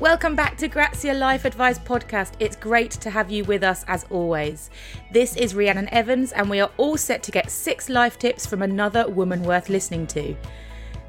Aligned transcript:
Welcome 0.00 0.34
back 0.34 0.56
to 0.56 0.66
Grazia 0.66 1.12
Life 1.12 1.44
Advice 1.44 1.78
Podcast. 1.78 2.32
It's 2.38 2.56
great 2.56 2.90
to 2.92 3.10
have 3.10 3.30
you 3.30 3.44
with 3.44 3.62
us 3.62 3.84
as 3.86 4.06
always. 4.08 4.70
This 5.12 5.36
is 5.36 5.54
Rhiannon 5.54 5.90
Evans, 5.90 6.32
and 6.32 6.48
we 6.48 6.58
are 6.58 6.70
all 6.78 6.96
set 6.96 7.22
to 7.24 7.30
get 7.30 7.50
six 7.50 7.90
life 7.90 8.18
tips 8.18 8.46
from 8.46 8.62
another 8.62 9.06
woman 9.10 9.42
worth 9.42 9.68
listening 9.68 10.06
to. 10.06 10.34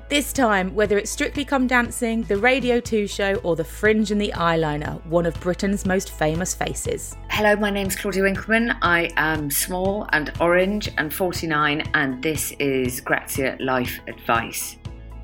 This 0.09 0.33
time, 0.33 0.75
whether 0.75 0.97
it's 0.97 1.09
Strictly 1.09 1.45
Come 1.45 1.67
Dancing, 1.67 2.23
the 2.23 2.35
Radio 2.35 2.81
2 2.81 3.07
show, 3.07 3.35
or 3.35 3.55
the 3.55 3.63
Fringe 3.63 4.11
and 4.11 4.19
the 4.19 4.33
Eyeliner, 4.35 5.01
one 5.05 5.25
of 5.25 5.39
Britain's 5.39 5.85
most 5.85 6.09
famous 6.09 6.53
faces. 6.53 7.15
Hello, 7.29 7.55
my 7.55 7.69
name's 7.69 7.95
Claudia 7.95 8.23
Winkleman. 8.23 8.75
I 8.81 9.09
am 9.15 9.49
small 9.49 10.05
and 10.11 10.33
orange 10.41 10.91
and 10.97 11.13
49, 11.13 11.89
and 11.93 12.21
this 12.21 12.51
is 12.59 12.99
Grazia 12.99 13.55
Life 13.61 14.01
Advice. 14.09 14.75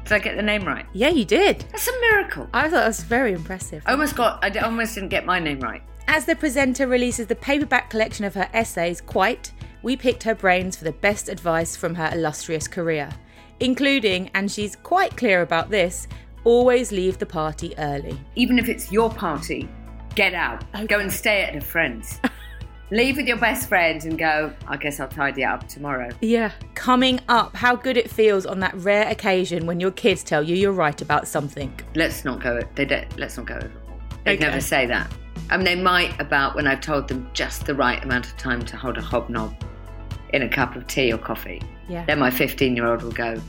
Did 0.08 0.14
I 0.14 0.20
get 0.20 0.38
the 0.38 0.42
name 0.42 0.64
right? 0.64 0.86
Yeah, 0.94 1.10
you 1.10 1.26
did. 1.26 1.66
That's 1.70 1.90
a 1.90 2.00
miracle. 2.00 2.48
I 2.54 2.64
thought 2.64 2.72
that 2.72 2.88
was 2.88 3.04
very 3.04 3.34
impressive. 3.34 3.84
I 3.86 3.92
almost 3.92 4.16
got. 4.16 4.42
I 4.42 4.58
almost 4.60 4.96
didn't 4.96 5.10
get 5.10 5.26
my 5.26 5.38
name 5.38 5.60
right. 5.60 5.84
As 6.08 6.24
the 6.24 6.34
presenter 6.34 6.88
releases 6.88 7.28
the 7.28 7.36
paperback 7.36 7.90
collection 7.90 8.24
of 8.24 8.34
her 8.34 8.50
essays, 8.54 9.02
Quite, 9.02 9.52
we 9.84 9.98
picked 9.98 10.24
her 10.24 10.34
brains 10.34 10.78
for 10.78 10.86
the 10.86 10.94
best 10.94 11.28
advice 11.28 11.76
from 11.76 11.94
her 11.96 12.10
illustrious 12.14 12.70
career, 12.70 13.10
including, 13.60 14.30
and 14.34 14.50
she's 14.50 14.78
quite 14.78 15.18
clear 15.18 15.42
about 15.42 15.70
this, 15.70 16.08
always 16.46 16.94
leave 16.94 17.18
the 17.18 17.26
party 17.26 17.78
early. 17.78 18.18
Even 18.36 18.58
if 18.58 18.70
it's 18.70 18.90
your 18.94 19.10
party, 19.10 19.68
get 20.16 20.34
out. 20.34 20.64
Oh. 20.74 20.88
Go 20.88 21.00
and 21.00 21.12
stay 21.12 21.44
at 21.44 21.54
a 21.54 21.60
friend's. 21.60 22.22
Leave 22.90 23.18
with 23.18 23.28
your 23.28 23.38
best 23.38 23.68
friend 23.68 24.02
and 24.06 24.18
go, 24.18 24.54
I 24.66 24.78
guess 24.78 25.00
I'll 25.02 25.10
tidy 25.10 25.42
it 25.42 25.46
up 25.46 25.68
tomorrow. 25.68 26.10
Yeah. 26.22 26.52
Coming 26.74 27.20
up, 27.28 27.54
how 27.56 27.76
good 27.76 27.98
it 27.98 28.10
feels 28.10 28.46
on 28.46 28.62
that 28.62 28.74
rare 28.76 29.10
occasion 29.10 29.66
when 29.66 29.82
your 29.82 29.92
kids 29.92 30.24
tell 30.24 30.42
you 30.42 30.56
you're 30.56 30.72
right 30.72 31.02
about 31.02 31.28
something. 31.28 31.78
Let's 31.96 32.24
not 32.24 32.42
go, 32.42 32.62
they 32.76 32.86
don't, 32.86 33.20
let's 33.20 33.36
not 33.36 33.46
go 33.46 33.56
overboard. 33.56 33.84
They 34.24 34.34
Okay. 34.36 34.44
never 34.46 34.62
say 34.62 34.86
that. 34.86 35.12
I 35.50 35.58
mean, 35.58 35.66
they 35.66 35.76
might 35.76 36.20
about 36.22 36.56
when 36.56 36.66
I've 36.66 36.80
told 36.82 37.10
them 37.10 37.30
just 37.34 37.66
the 37.66 37.76
right 37.76 38.02
amount 38.04 38.26
of 38.28 38.38
time 38.38 38.64
to 38.66 38.78
hold 38.78 38.98
a 38.98 39.02
hobnob 39.02 39.54
in 40.34 40.42
a 40.44 40.50
cup 40.50 40.76
of 40.78 40.88
tea 40.88 41.12
or 41.12 41.18
coffee. 41.18 41.62
Yeah. 41.90 42.06
Then 42.06 42.20
my 42.20 42.32
15 42.32 42.74
year 42.76 42.86
old 42.86 43.02
will 43.02 43.12
go, 43.12 43.42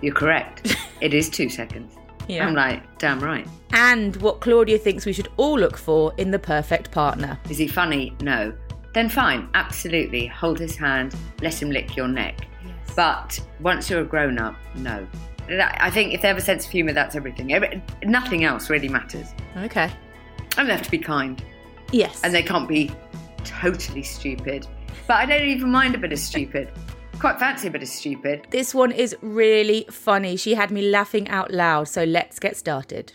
You're 0.00 0.14
correct. 0.14 0.74
it 1.02 1.12
is 1.12 1.28
two 1.28 1.48
seconds. 1.50 1.94
Yeah. 2.28 2.46
I'm 2.46 2.54
like, 2.54 2.98
Damn 2.98 3.20
right. 3.20 3.46
And 3.72 4.16
what 4.16 4.40
Claudia 4.40 4.78
thinks 4.78 5.04
we 5.06 5.12
should 5.12 5.28
all 5.36 5.58
look 5.58 5.76
for 5.76 6.14
in 6.16 6.30
the 6.30 6.38
perfect 6.38 6.90
partner. 6.90 7.38
Is 7.50 7.58
he 7.58 7.68
funny? 7.68 8.14
No. 8.20 8.54
Then 8.96 9.10
fine, 9.10 9.50
absolutely. 9.52 10.26
Hold 10.26 10.58
his 10.58 10.74
hand, 10.74 11.14
let 11.42 11.60
him 11.60 11.70
lick 11.70 11.96
your 11.96 12.08
neck. 12.08 12.48
Yes. 12.64 12.94
But 12.96 13.40
once 13.60 13.90
you're 13.90 14.00
a 14.00 14.04
grown 14.04 14.38
up, 14.38 14.56
no. 14.74 15.06
I 15.50 15.90
think 15.90 16.14
if 16.14 16.22
they 16.22 16.28
have 16.28 16.38
a 16.38 16.40
sense 16.40 16.64
of 16.64 16.70
humour, 16.70 16.94
that's 16.94 17.14
everything. 17.14 17.52
Nothing 18.04 18.44
else 18.44 18.70
really 18.70 18.88
matters. 18.88 19.26
Okay. 19.58 19.92
And 20.56 20.66
they 20.66 20.72
have 20.72 20.80
to 20.80 20.90
be 20.90 20.96
kind. 20.96 21.44
Yes. 21.92 22.22
And 22.24 22.34
they 22.34 22.42
can't 22.42 22.66
be 22.66 22.90
totally 23.44 24.02
stupid. 24.02 24.66
But 25.06 25.16
I 25.16 25.26
don't 25.26 25.46
even 25.46 25.70
mind 25.70 25.94
a 25.94 25.98
bit 25.98 26.14
of 26.14 26.18
stupid. 26.18 26.72
Quite 27.18 27.38
fancy 27.38 27.68
a 27.68 27.70
bit 27.70 27.82
of 27.82 27.88
stupid. 27.88 28.46
This 28.50 28.74
one 28.74 28.92
is 28.92 29.14
really 29.20 29.84
funny. 29.90 30.36
She 30.36 30.54
had 30.54 30.70
me 30.70 30.80
laughing 30.80 31.28
out 31.28 31.50
loud, 31.50 31.88
so 31.88 32.04
let's 32.04 32.38
get 32.38 32.56
started. 32.56 33.12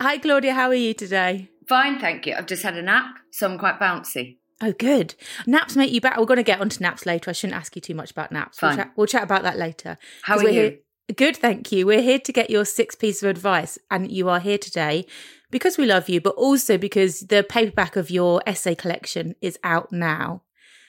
Hi, 0.00 0.16
Claudia, 0.18 0.54
how 0.54 0.68
are 0.68 0.74
you 0.74 0.94
today? 0.94 1.50
Fine, 1.66 1.98
thank 1.98 2.24
you. 2.24 2.36
I've 2.36 2.46
just 2.46 2.62
had 2.62 2.76
a 2.76 2.82
nap, 2.82 3.16
so 3.32 3.50
I'm 3.50 3.58
quite 3.58 3.80
bouncy. 3.80 4.36
Oh, 4.66 4.72
good. 4.72 5.14
Naps 5.46 5.76
make 5.76 5.92
you 5.92 6.00
better. 6.00 6.18
We're 6.20 6.26
going 6.26 6.38
to 6.38 6.42
get 6.42 6.60
onto 6.60 6.80
naps 6.82 7.04
later. 7.04 7.28
I 7.28 7.32
shouldn't 7.34 7.56
ask 7.58 7.74
you 7.76 7.82
too 7.82 7.94
much 7.94 8.10
about 8.10 8.32
naps. 8.32 8.62
We'll 8.62 8.70
Fine. 8.70 8.78
chat, 8.78 8.92
we'll 8.96 9.06
chat 9.06 9.22
about 9.22 9.42
that 9.42 9.58
later. 9.58 9.98
How 10.22 10.36
are 10.38 10.44
we're 10.44 10.50
you? 10.50 10.60
here- 10.60 10.78
Good, 11.14 11.36
thank 11.36 11.70
you. 11.70 11.84
We're 11.86 12.00
here 12.00 12.18
to 12.18 12.32
get 12.32 12.48
your 12.48 12.64
six 12.64 12.94
pieces 12.94 13.22
of 13.22 13.28
advice, 13.28 13.78
and 13.90 14.10
you 14.10 14.30
are 14.30 14.40
here 14.40 14.56
today 14.56 15.04
because 15.50 15.76
we 15.76 15.84
love 15.84 16.08
you, 16.08 16.18
but 16.18 16.34
also 16.36 16.78
because 16.78 17.20
the 17.20 17.42
paperback 17.46 17.96
of 17.96 18.10
your 18.10 18.42
essay 18.46 18.74
collection 18.74 19.34
is 19.42 19.58
out 19.62 19.92
now. 19.92 20.44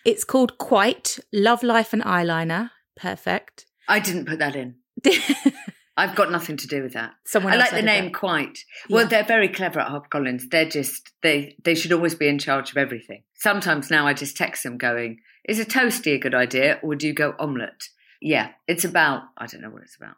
It's 0.06 0.24
called 0.24 0.58
Quite 0.58 1.20
Love, 1.34 1.64
Life, 1.64 1.92
and 1.92 2.02
Eyeliner. 2.04 2.70
Perfect. 2.96 3.66
I 3.90 4.00
didn't 4.00 4.26
put 4.26 4.40
that 4.40 4.56
in. 4.56 4.76
I've 5.98 6.16
got 6.16 6.30
nothing 6.32 6.58
to 6.58 6.68
do 6.68 6.84
with 6.84 6.94
that. 6.94 7.14
Someone 7.26 7.54
I 7.54 7.56
like 7.56 7.72
the 7.72 7.82
name 7.82 8.06
that. 8.06 8.14
quite. 8.14 8.60
Well, 8.90 9.04
Yeah. 9.04 9.10
they're 9.10 9.24
very 9.24 9.48
clever 9.48 9.80
at 9.80 9.88
HarperCollins. 9.88 10.50
They're 10.52 10.68
just 10.70 11.12
they 11.24 11.56
they 11.64 11.76
should 11.76 11.94
always 11.94 12.16
be 12.16 12.28
in 12.28 12.38
charge 12.38 12.72
of 12.72 12.78
everything. 12.78 13.24
Sometimes 13.36 13.90
now 13.90 14.06
I 14.06 14.14
just 14.14 14.36
text 14.36 14.64
them 14.64 14.78
going, 14.78 15.20
"Is 15.48 15.60
a 15.60 15.66
toasty 15.66 16.14
a 16.14 16.18
good 16.18 16.36
idea, 16.36 16.80
or 16.84 16.96
do 16.96 17.08
you 17.08 17.14
go 17.14 17.34
omelette?" 17.40 17.90
Yeah, 18.22 18.50
it's 18.68 18.84
about 18.84 19.24
I 19.38 19.46
don't 19.48 19.62
know 19.62 19.70
what 19.70 19.84
it's 19.84 19.96
about. 19.96 20.16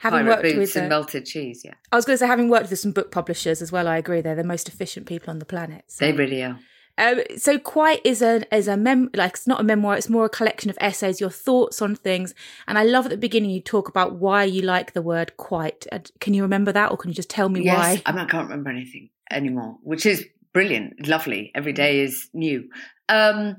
Having 0.00 0.20
Pirate 0.24 0.30
worked 0.30 0.42
boots 0.42 0.56
with, 0.74 0.76
and 0.76 0.86
uh, 0.86 0.88
melted 0.96 1.26
cheese. 1.26 1.62
Yeah, 1.64 1.74
I 1.92 1.96
was 1.96 2.04
going 2.04 2.14
to 2.14 2.18
say, 2.18 2.26
having 2.26 2.48
worked 2.48 2.70
with 2.70 2.78
some 2.80 2.90
book 2.90 3.12
publishers 3.12 3.62
as 3.62 3.70
well, 3.70 3.86
I 3.86 3.98
agree. 3.98 4.20
They're 4.20 4.34
the 4.34 4.42
most 4.42 4.66
efficient 4.68 5.06
people 5.06 5.30
on 5.30 5.38
the 5.38 5.44
planet. 5.44 5.84
So. 5.86 6.04
they 6.04 6.12
really 6.12 6.42
are. 6.42 6.58
Um, 6.98 7.20
so 7.38 7.58
quite 7.58 8.00
is 8.04 8.20
a 8.20 8.42
is 8.54 8.68
a 8.68 8.76
mem 8.76 9.10
like 9.14 9.32
it's 9.32 9.46
not 9.46 9.60
a 9.60 9.64
memoir. 9.64 9.96
It's 9.96 10.10
more 10.10 10.26
a 10.26 10.28
collection 10.28 10.70
of 10.70 10.76
essays, 10.80 11.20
your 11.20 11.30
thoughts 11.30 11.80
on 11.80 11.94
things. 11.94 12.34
And 12.66 12.76
I 12.78 12.84
love 12.84 13.06
at 13.06 13.10
the 13.10 13.16
beginning 13.16 13.50
you 13.50 13.60
talk 13.60 13.88
about 13.88 14.16
why 14.16 14.44
you 14.44 14.62
like 14.62 14.92
the 14.92 15.02
word 15.02 15.36
quite. 15.36 15.86
Uh, 15.90 16.00
Can 16.20 16.34
you 16.34 16.42
remember 16.42 16.72
that, 16.72 16.90
or 16.90 16.96
can 16.96 17.10
you 17.10 17.14
just 17.14 17.30
tell 17.30 17.48
me 17.48 17.64
yes, 17.64 17.76
why? 17.76 18.02
I, 18.04 18.12
mean, 18.12 18.20
I 18.20 18.26
can't 18.26 18.48
remember 18.48 18.70
anything 18.70 19.08
anymore, 19.30 19.78
which 19.82 20.04
is 20.04 20.26
brilliant, 20.52 21.08
lovely. 21.08 21.50
Every 21.54 21.72
day 21.72 22.00
is 22.00 22.28
new. 22.34 22.68
Um, 23.08 23.56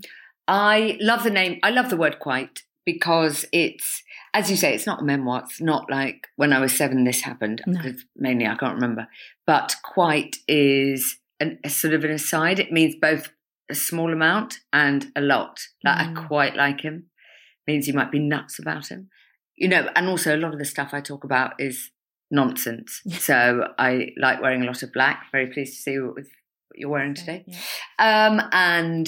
I 0.48 0.98
love 1.02 1.24
the 1.24 1.30
name. 1.30 1.60
I 1.64 1.72
love 1.72 1.90
the 1.90 1.98
word 1.98 2.20
quite 2.20 2.64
because 2.86 3.46
it's, 3.52 4.04
as 4.34 4.50
you 4.50 4.58
say, 4.58 4.76
it's 4.76 4.86
not 4.86 5.02
a 5.02 5.06
memoir. 5.06 5.44
It's 5.46 5.62
not 5.62 5.90
like 5.90 6.28
when 6.36 6.54
I 6.54 6.60
was 6.60 6.74
seven, 6.74 7.04
this 7.04 7.22
happened. 7.22 7.62
No. 7.66 7.94
Mainly 8.16 8.46
I 8.46 8.56
can't 8.56 8.76
remember. 8.76 9.08
But 9.46 9.76
quite 9.84 10.38
is 10.48 11.18
an, 11.44 11.60
a 11.64 11.70
sort 11.70 11.94
of 11.94 12.04
an 12.04 12.12
aside. 12.12 12.60
It 12.60 12.72
means 12.72 12.96
both 13.02 13.30
a 13.70 13.76
small 13.76 14.12
amount 14.12 14.60
and 14.72 15.12
a 15.16 15.22
lot. 15.22 15.60
Like 15.84 15.98
I 15.98 16.06
Mm. 16.12 16.28
quite 16.28 16.56
like 16.56 16.82
him. 16.82 17.10
Means 17.68 17.88
you 17.88 17.94
might 17.94 18.12
be 18.12 18.20
nuts 18.20 18.60
about 18.60 18.88
him. 18.88 19.10
You 19.56 19.68
know, 19.70 19.90
and 19.96 20.08
also 20.08 20.36
a 20.36 20.42
lot 20.44 20.54
of 20.54 20.60
the 20.60 20.66
stuff 20.66 20.90
I 20.94 21.02
talk 21.02 21.24
about 21.24 21.54
is 21.60 21.92
nonsense. 22.32 23.02
Yeah. 23.06 23.18
So 23.18 23.68
I 23.78 24.08
like 24.18 24.42
wearing 24.42 24.64
a 24.64 24.66
lot 24.66 24.84
of 24.84 24.92
black. 24.92 25.18
Very 25.32 25.48
pleased 25.54 25.76
to 25.76 25.82
see 25.82 26.00
what, 26.00 26.16
what 26.16 26.26
you're 26.76 26.90
wearing 26.90 27.14
today. 27.14 27.46
Yeah. 27.48 27.58
Um, 28.00 28.42
and 28.52 29.08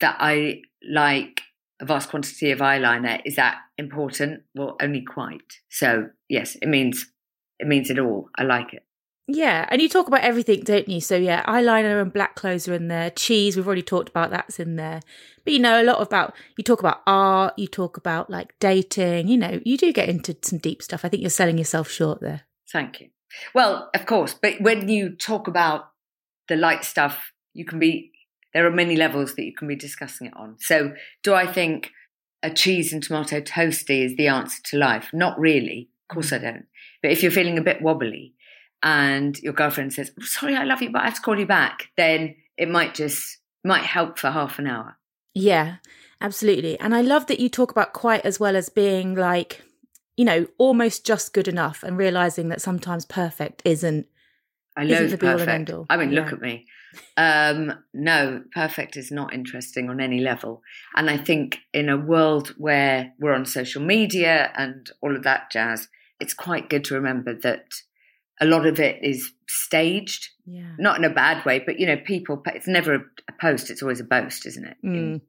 that 0.00 0.16
I 0.20 0.62
like 0.88 1.40
a 1.80 1.86
vast 1.86 2.10
quantity 2.10 2.50
of 2.52 2.58
eyeliner. 2.60 3.20
Is 3.24 3.36
that 3.36 3.56
important? 3.78 4.42
Well, 4.54 4.76
only 4.80 5.02
quite. 5.02 5.50
So 5.70 6.10
yes, 6.28 6.56
it 6.62 6.68
means 6.68 7.06
it 7.58 7.66
means 7.66 7.90
it 7.90 7.98
all. 7.98 8.28
I 8.38 8.44
like 8.44 8.72
it. 8.72 8.84
Yeah, 9.32 9.66
and 9.70 9.80
you 9.80 9.88
talk 9.88 10.08
about 10.08 10.22
everything, 10.22 10.62
don't 10.62 10.88
you? 10.88 11.00
So 11.00 11.16
yeah, 11.16 11.44
eyeliner 11.44 12.02
and 12.02 12.12
black 12.12 12.34
clothes 12.34 12.66
are 12.66 12.74
in 12.74 12.88
there. 12.88 13.10
Cheese, 13.10 13.56
we've 13.56 13.66
already 13.66 13.82
talked 13.82 14.08
about 14.08 14.30
that's 14.30 14.58
in 14.58 14.74
there. 14.74 15.00
But 15.44 15.52
you 15.52 15.60
know, 15.60 15.80
a 15.80 15.84
lot 15.84 16.02
about 16.02 16.34
you 16.58 16.64
talk 16.64 16.80
about 16.80 17.02
art, 17.06 17.54
you 17.56 17.68
talk 17.68 17.96
about 17.96 18.28
like 18.28 18.58
dating. 18.58 19.28
You 19.28 19.38
know, 19.38 19.60
you 19.64 19.76
do 19.76 19.92
get 19.92 20.08
into 20.08 20.36
some 20.42 20.58
deep 20.58 20.82
stuff. 20.82 21.04
I 21.04 21.08
think 21.08 21.20
you're 21.20 21.30
selling 21.30 21.58
yourself 21.58 21.88
short 21.88 22.20
there. 22.20 22.42
Thank 22.72 23.00
you. 23.00 23.10
Well, 23.54 23.88
of 23.94 24.04
course, 24.04 24.34
but 24.34 24.60
when 24.60 24.88
you 24.88 25.10
talk 25.10 25.46
about 25.46 25.90
the 26.48 26.56
light 26.56 26.84
stuff, 26.84 27.32
you 27.54 27.64
can 27.64 27.78
be 27.78 28.10
there 28.52 28.66
are 28.66 28.72
many 28.72 28.96
levels 28.96 29.36
that 29.36 29.44
you 29.44 29.54
can 29.54 29.68
be 29.68 29.76
discussing 29.76 30.26
it 30.26 30.34
on. 30.36 30.56
So, 30.58 30.92
do 31.22 31.34
I 31.34 31.46
think 31.46 31.90
a 32.42 32.50
cheese 32.50 32.92
and 32.92 33.00
tomato 33.00 33.40
toasty 33.40 34.04
is 34.04 34.16
the 34.16 34.26
answer 34.26 34.60
to 34.64 34.76
life? 34.76 35.10
Not 35.12 35.38
really. 35.38 35.88
Of 36.08 36.14
course, 36.14 36.30
mm. 36.30 36.38
I 36.38 36.38
don't. 36.38 36.66
But 37.00 37.12
if 37.12 37.22
you're 37.22 37.30
feeling 37.30 37.58
a 37.58 37.62
bit 37.62 37.80
wobbly 37.80 38.34
and 38.82 39.38
your 39.38 39.52
girlfriend 39.52 39.92
says, 39.92 40.12
"Oh, 40.18 40.24
"Sorry, 40.24 40.56
I 40.56 40.64
love 40.64 40.82
you, 40.82 40.90
but 40.90 41.02
I 41.02 41.06
have 41.06 41.14
to 41.14 41.20
call 41.20 41.38
you 41.38 41.46
back," 41.46 41.90
then 41.96 42.36
it 42.56 42.68
might 42.68 42.94
just 42.94 43.38
might 43.64 43.84
help 43.84 44.18
for 44.18 44.30
half 44.30 44.58
an 44.58 44.66
hour. 44.66 44.96
Yeah, 45.34 45.76
absolutely. 46.20 46.78
And 46.80 46.94
I 46.94 47.02
love 47.02 47.26
that 47.26 47.40
you 47.40 47.48
talk 47.48 47.70
about 47.70 47.92
quite 47.92 48.24
as 48.24 48.40
well 48.40 48.56
as 48.56 48.68
being 48.68 49.14
like, 49.14 49.62
you 50.16 50.24
know, 50.24 50.46
almost 50.58 51.06
just 51.06 51.32
good 51.32 51.48
enough 51.48 51.82
and 51.82 51.96
realizing 51.96 52.48
that 52.48 52.60
sometimes 52.60 53.04
perfect 53.04 53.62
isn't. 53.64 54.06
I 54.76 54.84
loathe 54.84 55.10
the 55.10 55.18
be-all 55.18 55.40
and 55.40 55.66
perfect. 55.66 55.86
I 55.90 55.96
mean, 55.96 56.12
look 56.12 56.32
at 56.32 56.40
me. 56.40 56.66
Um, 57.16 57.72
no, 57.92 58.42
perfect 58.52 58.96
is 58.96 59.10
not 59.10 59.34
interesting 59.34 59.90
on 59.90 60.00
any 60.00 60.20
level. 60.20 60.62
And 60.96 61.10
I 61.10 61.16
think 61.16 61.58
in 61.72 61.88
a 61.88 61.98
world 61.98 62.54
where 62.56 63.12
we're 63.18 63.34
on 63.34 63.44
social 63.44 63.82
media 63.82 64.52
and 64.56 64.90
all 65.00 65.14
of 65.14 65.22
that 65.24 65.50
jazz, 65.50 65.88
it's 66.18 66.34
quite 66.34 66.68
good 66.68 66.84
to 66.84 66.94
remember 66.94 67.34
that 67.34 67.66
a 68.40 68.46
lot 68.46 68.66
of 68.66 68.80
it 68.80 68.98
is 69.02 69.32
staged, 69.48 70.28
Yeah. 70.46 70.72
not 70.78 70.96
in 70.98 71.04
a 71.04 71.10
bad 71.10 71.44
way, 71.44 71.58
but 71.64 71.78
you 71.78 71.86
know, 71.86 71.96
people, 71.98 72.42
it's 72.46 72.66
never 72.68 72.94
a, 72.94 73.00
post, 73.40 73.70
it's 73.70 73.82
always 73.82 74.00
a 74.00 74.04
boast, 74.04 74.44
isn't 74.46 74.64
it? 74.66 74.76
Mm. 74.84 75.20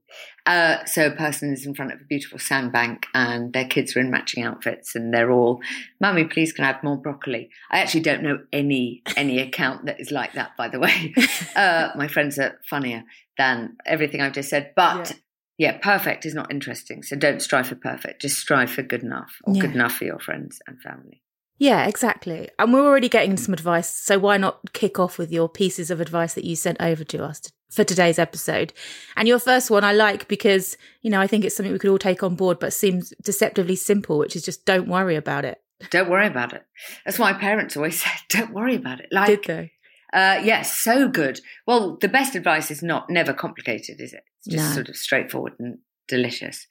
Uh, 0.45 0.83
so 0.85 1.05
a 1.07 1.11
person 1.11 1.53
is 1.53 1.65
in 1.65 1.73
front 1.73 1.91
of 1.93 2.01
a 2.01 2.03
beautiful 2.05 2.39
sandbank 2.39 3.05
and 3.13 3.53
their 3.53 3.65
kids 3.65 3.95
are 3.95 3.99
in 3.99 4.09
matching 4.11 4.43
outfits 4.43 4.95
and 4.95 5.13
they're 5.13 5.31
all, 5.31 5.61
Mummy, 5.99 6.25
please 6.25 6.51
can 6.51 6.65
I 6.65 6.71
have 6.71 6.83
more 6.83 6.97
broccoli? 6.97 7.49
I 7.71 7.79
actually 7.79 8.01
don't 8.01 8.23
know 8.23 8.39
any 8.51 9.01
any 9.15 9.39
account 9.39 9.85
that 9.85 9.99
is 10.01 10.11
like 10.11 10.33
that, 10.33 10.51
by 10.57 10.67
the 10.67 10.79
way. 10.79 11.13
Uh, 11.55 11.89
my 11.95 12.07
friends 12.07 12.39
are 12.39 12.59
funnier 12.69 13.03
than 13.37 13.75
everything 13.85 14.21
I've 14.21 14.33
just 14.33 14.49
said. 14.49 14.71
But 14.75 15.13
yeah. 15.57 15.77
perfect 15.77 16.25
is 16.25 16.33
not 16.33 16.51
interesting. 16.51 17.03
So 17.03 17.15
don't 17.15 17.41
strive 17.41 17.67
for 17.67 17.75
perfect. 17.75 18.21
Just 18.21 18.39
strive 18.39 18.71
for 18.71 18.81
good 18.83 19.03
enough 19.03 19.33
or 19.43 19.53
Yeah. 19.53 19.61
good 19.61 19.75
enough 19.75 19.93
for 19.93 20.05
your 20.05 20.19
friends 20.19 20.59
and 20.67 20.79
family. 20.81 21.21
Yeah, 21.61 21.85
exactly. 21.85 22.49
And 22.57 22.73
we're 22.73 22.87
already 22.87 23.07
getting 23.07 23.37
some 23.37 23.53
advice, 23.53 23.93
so 23.93 24.17
why 24.17 24.37
not 24.37 24.73
kick 24.73 24.97
off 24.97 25.19
with 25.19 25.31
your 25.31 25.47
pieces 25.47 25.91
of 25.91 26.01
advice 26.01 26.33
that 26.33 26.43
you 26.43 26.55
sent 26.55 26.81
over 26.81 27.03
to 27.03 27.23
us 27.23 27.39
to, 27.41 27.51
for 27.69 27.83
today's 27.83 28.17
episode? 28.17 28.73
And 29.15 29.27
your 29.27 29.37
first 29.37 29.69
one 29.69 29.83
I 29.83 29.93
like 29.93 30.27
because, 30.27 30.75
you 31.03 31.11
know, 31.11 31.21
I 31.21 31.27
think 31.27 31.45
it's 31.45 31.55
something 31.55 31.71
we 31.71 31.77
could 31.77 31.91
all 31.91 31.99
take 31.99 32.23
on 32.23 32.33
board, 32.33 32.57
but 32.57 32.73
seems 32.73 33.13
deceptively 33.21 33.75
simple, 33.75 34.17
which 34.17 34.35
is 34.35 34.41
just 34.43 34.65
don't 34.65 34.87
worry 34.87 35.15
about 35.15 35.45
it. 35.45 35.61
Don't 35.91 36.09
worry 36.09 36.25
about 36.25 36.51
it. 36.53 36.63
That's 37.05 37.19
why 37.19 37.31
my 37.31 37.37
parents 37.37 37.77
always 37.77 38.01
said, 38.03 38.11
don't 38.29 38.53
worry 38.55 38.73
about 38.73 38.99
it. 38.99 39.09
Like, 39.11 39.27
Did 39.27 39.43
they? 39.43 39.71
Uh, 40.11 40.41
yes, 40.43 40.79
so 40.79 41.07
good. 41.09 41.41
Well, 41.67 41.95
the 42.01 42.07
best 42.09 42.33
advice 42.33 42.71
is 42.71 42.81
not 42.81 43.07
never 43.07 43.33
complicated, 43.33 44.01
is 44.01 44.13
it? 44.13 44.23
It's 44.39 44.55
just 44.55 44.69
No. 44.69 44.73
sort 44.73 44.89
of 44.89 44.95
straightforward 44.95 45.53
and 45.59 45.77
delicious. 46.07 46.65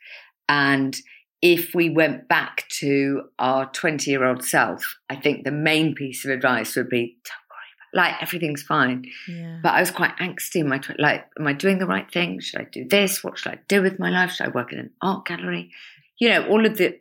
And 0.49 0.97
if 1.43 1.75
we 1.75 1.89
went 1.89 2.29
back 2.29 2.67
to 2.69 3.23
our 3.39 3.67
20 3.71 4.11
year 4.11 4.25
old 4.25 4.45
self, 4.45 4.99
I 5.09 5.17
think 5.17 5.45
the 5.45 5.51
main 5.51 5.95
piece 5.95 6.25
of 6.25 6.31
advice 6.31 6.77
would 6.77 6.89
be 6.91 7.17
don't 7.25 7.37
worry 7.51 8.01
about 8.03 8.13
like 8.13 8.23
everything's 8.23 8.63
fine. 8.63 9.07
Yeah. 9.27 9.61
But 9.63 9.75
I 9.75 9.81
was 9.81 9.91
quite 9.91 10.17
angsty 10.19 10.57
in 10.57 10.69
my 10.69 10.79
tw- 10.79 10.99
like, 10.99 11.27
am 11.39 11.47
I 11.47 11.53
doing 11.53 11.79
the 11.79 11.87
right 11.87 12.11
thing? 12.11 12.41
Should 12.41 12.61
I 12.61 12.65
do 12.65 12.87
this? 12.87 13.25
What 13.25 13.39
should 13.39 13.53
I 13.53 13.59
do 13.69 13.83
with 13.83 13.99
my 13.99 14.11
life? 14.11 14.33
Should 14.33 14.49
I 14.49 14.51
work 14.51 14.73
in 14.73 14.79
an 14.79 14.91
art 15.01 15.25
gallery? 15.27 15.71
You 16.19 16.29
know, 16.29 16.47
all 16.49 16.67
of 16.67 16.77
the 16.77 17.01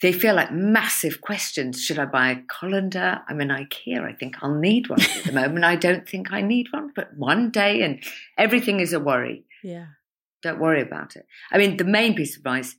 they 0.00 0.12
feel 0.12 0.34
like 0.36 0.52
massive 0.52 1.20
questions. 1.20 1.82
Should 1.82 1.98
I 1.98 2.04
buy 2.04 2.30
a 2.30 2.42
colander? 2.42 3.20
I'm 3.28 3.40
in 3.40 3.48
IKEA. 3.48 4.00
I 4.00 4.12
think 4.12 4.36
I'll 4.42 4.54
need 4.54 4.88
one 4.88 5.00
at 5.00 5.24
the 5.24 5.32
moment. 5.32 5.64
I 5.64 5.74
don't 5.74 6.08
think 6.08 6.32
I 6.32 6.40
need 6.40 6.68
one, 6.70 6.92
but 6.94 7.16
one 7.16 7.50
day, 7.50 7.82
and 7.82 8.00
everything 8.36 8.78
is 8.80 8.92
a 8.92 9.00
worry. 9.00 9.44
yeah. 9.64 9.86
Don't 10.40 10.60
worry 10.60 10.82
about 10.82 11.16
it. 11.16 11.26
I 11.50 11.58
mean, 11.58 11.78
the 11.78 11.84
main 11.84 12.14
piece 12.14 12.36
of 12.36 12.42
advice 12.42 12.76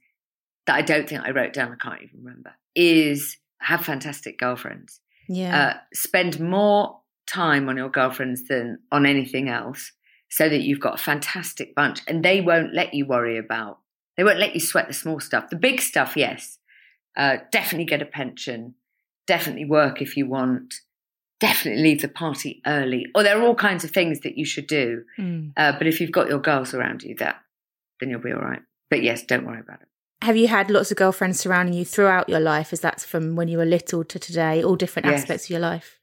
that 0.69 0.75
I 0.75 0.83
don't 0.83 1.10
think 1.10 1.24
I 1.24 1.31
wrote 1.31 1.51
down, 1.51 1.71
I 1.71 1.83
can't 1.83 2.04
even 2.04 2.19
remember, 2.24 2.54
is 2.75 3.38
have 3.60 3.83
fantastic 3.83 4.38
girlfriends. 4.38 5.00
Yeah. 5.27 5.60
Uh, 5.60 5.77
spend 5.95 6.39
more 6.39 7.00
time 7.25 7.68
on 7.69 7.75
your 7.75 7.89
girlfriends 7.89 8.44
than 8.48 8.77
on 8.92 9.07
anything 9.07 9.50
else 9.50 9.94
so 10.30 10.48
that 10.48 10.62
you've 10.62 10.80
got 10.80 10.94
a 10.94 11.04
fantastic 11.04 11.74
bunch 11.74 12.01
and 12.07 12.24
they 12.24 12.39
won't 12.39 12.71
let 12.71 12.94
you 12.94 13.07
worry 13.07 13.39
about, 13.39 13.80
they 14.16 14.24
won't 14.24 14.38
let 14.38 14.54
you 14.54 14.60
sweat 14.60 14.88
the 14.88 14.94
small 14.94 15.19
stuff. 15.19 15.50
The 15.50 15.56
big 15.56 15.81
stuff, 15.81 16.16
yes. 16.16 16.60
Uh, 17.18 17.38
definitely 17.51 17.86
get 17.86 18.04
a 18.04 18.06
pension. 18.06 18.75
Definitely 19.25 19.66
work 19.66 20.04
if 20.04 20.16
you 20.16 20.27
want. 20.27 20.75
Definitely 21.39 21.81
leave 21.81 22.04
the 22.04 22.10
party 22.10 22.62
early. 22.68 23.07
Or 23.16 23.24
there 23.24 23.39
are 23.39 23.44
all 23.44 23.56
kinds 23.56 23.83
of 23.83 23.89
things 23.89 24.19
that 24.19 24.38
you 24.38 24.45
should 24.45 24.68
do. 24.68 25.04
Mm. 25.18 25.54
Uh, 25.57 25.71
but 25.80 25.88
if 25.88 26.00
you've 26.00 26.12
got 26.12 26.30
your 26.30 26.39
girls 26.39 26.75
around 26.75 27.01
you, 27.01 27.16
that 27.16 27.38
then 28.00 28.12
you'll 28.12 28.19
be 28.19 28.33
all 28.33 28.39
right. 28.39 28.62
But 28.92 29.01
yes, 29.01 29.24
don't 29.24 29.48
worry 29.48 29.62
about 29.62 29.81
it. 29.81 29.89
Have 30.21 30.36
you 30.36 30.48
had 30.50 30.69
lots 30.69 30.92
of 30.92 30.98
girlfriends 30.98 31.39
surrounding 31.39 31.74
you 31.74 31.86
throughout 31.86 32.27
your 32.27 32.42
life? 32.42 32.74
Is 32.74 32.81
that 32.81 33.01
from 33.01 33.36
when 33.36 33.48
you 33.48 33.57
were 33.57 33.66
little 33.66 34.04
to 34.04 34.19
today, 34.19 34.62
all 34.63 34.75
different 34.75 35.07
Yes. 35.07 35.21
aspects 35.21 35.45
of 35.45 35.50
your 35.51 35.60
life? 35.60 35.95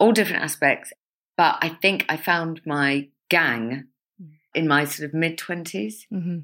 all 0.00 0.10
different 0.12 0.42
aspects. 0.42 0.92
But 1.36 1.56
I 1.62 1.68
think 1.68 2.04
I 2.08 2.16
found 2.16 2.60
my 2.66 3.08
gang 3.30 3.84
in 4.52 4.66
my 4.66 4.84
sort 4.84 5.08
of 5.08 5.14
mid 5.14 5.38
20s, 5.38 6.06
hmm 6.10 6.40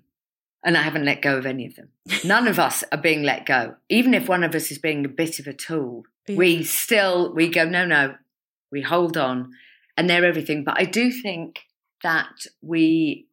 and 0.63 0.77
I 0.77 0.83
haven't 0.83 1.05
let 1.07 1.21
go 1.23 1.37
of 1.39 1.47
any 1.47 1.65
of 1.67 1.75
them. 1.75 1.89
None 2.25 2.47
of 2.47 2.59
us 2.59 2.85
are 2.93 2.99
being 2.99 3.23
let 3.23 3.45
go. 3.47 3.75
Even 3.89 4.13
if 4.15 4.29
one 4.29 4.45
of 4.45 4.55
us 4.55 4.71
is 4.71 4.79
being 4.79 5.05
a 5.05 5.09
bit 5.09 5.39
of 5.41 5.47
a 5.47 5.53
tool, 5.55 6.05
we 6.29 6.63
still 6.63 7.35
we 7.35 7.49
go 7.49 7.65
no 7.65 7.85
no, 7.85 8.15
we 8.71 8.83
hold 8.83 9.17
on, 9.17 9.51
and 9.97 10.09
they're 10.09 10.25
everything. 10.25 10.63
But 10.63 10.79
I 10.79 10.85
do 10.85 11.11
think 11.11 11.61
that 12.03 12.47
we 12.63 13.27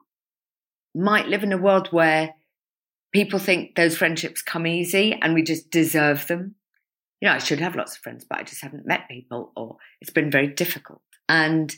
might 0.95 1.27
live 1.27 1.43
in 1.43 1.51
a 1.53 1.57
world 1.57 1.89
where 1.91 2.33
people 3.11 3.39
think 3.39 3.75
those 3.75 3.97
friendships 3.97 4.41
come 4.41 4.67
easy 4.67 5.17
and 5.21 5.33
we 5.33 5.43
just 5.43 5.69
deserve 5.71 6.27
them. 6.27 6.55
You 7.21 7.29
know, 7.29 7.35
I 7.35 7.39
should 7.39 7.59
have 7.59 7.75
lots 7.75 7.95
of 7.95 8.03
friends, 8.03 8.25
but 8.29 8.39
I 8.39 8.43
just 8.43 8.61
haven't 8.61 8.85
met 8.85 9.07
people, 9.09 9.51
or 9.55 9.77
it's 10.01 10.11
been 10.11 10.29
very 10.29 10.47
difficult. 10.47 11.01
And 11.27 11.75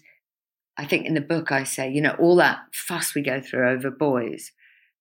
I 0.78 0.86
think 0.86 1.06
in 1.06 1.14
the 1.14 1.22
book 1.22 1.52
I 1.52 1.64
say, 1.64 1.90
you 1.92 2.02
know, 2.02 2.16
all 2.20 2.36
that 2.38 2.60
fuss 2.74 3.16
we 3.16 3.22
go 3.22 3.40
through 3.40 3.70
over 3.70 3.90
boys 3.90 4.52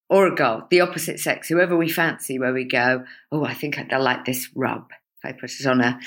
or 0.09 0.27
a 0.27 0.35
girl, 0.35 0.65
the 0.71 0.81
opposite 0.81 1.19
sex, 1.19 1.47
whoever 1.49 1.77
we 1.77 1.89
fancy, 1.89 2.39
where 2.39 2.53
we 2.53 2.63
go, 2.63 3.03
oh, 3.31 3.43
I 3.43 3.53
think 3.53 3.77
they'll 3.89 4.01
like 4.01 4.25
this 4.25 4.49
rub 4.55 4.91
if 5.21 5.29
I 5.29 5.33
put 5.33 5.51
it 5.51 5.65
on 5.65 5.81
a, 5.81 5.99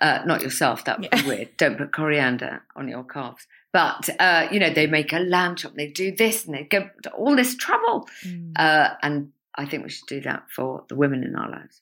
uh, 0.00 0.22
not 0.24 0.42
yourself, 0.42 0.84
that 0.84 1.00
would 1.00 1.10
be 1.10 1.16
Yeah. 1.16 1.26
weird. 1.26 1.56
Don't 1.56 1.76
put 1.76 1.92
coriander 1.92 2.62
on 2.76 2.88
your 2.88 3.04
calves. 3.04 3.46
But, 3.72 4.08
uh, 4.20 4.48
you 4.50 4.58
know, 4.60 4.70
they 4.70 4.86
make 4.86 5.12
a 5.12 5.18
lamb 5.18 5.56
chop, 5.56 5.74
they 5.74 5.88
do 5.88 6.14
this 6.14 6.46
and 6.46 6.54
they 6.54 6.64
go 6.64 6.88
to 7.02 7.10
all 7.10 7.36
this 7.36 7.56
trouble. 7.56 8.08
Mm. 8.24 8.52
Uh, 8.56 8.94
and 9.02 9.32
I 9.56 9.66
think 9.66 9.84
we 9.84 9.90
should 9.90 10.06
do 10.06 10.20
that 10.22 10.44
for 10.54 10.84
the 10.88 10.94
women 10.96 11.24
in 11.24 11.34
our 11.34 11.50
lives. 11.50 11.80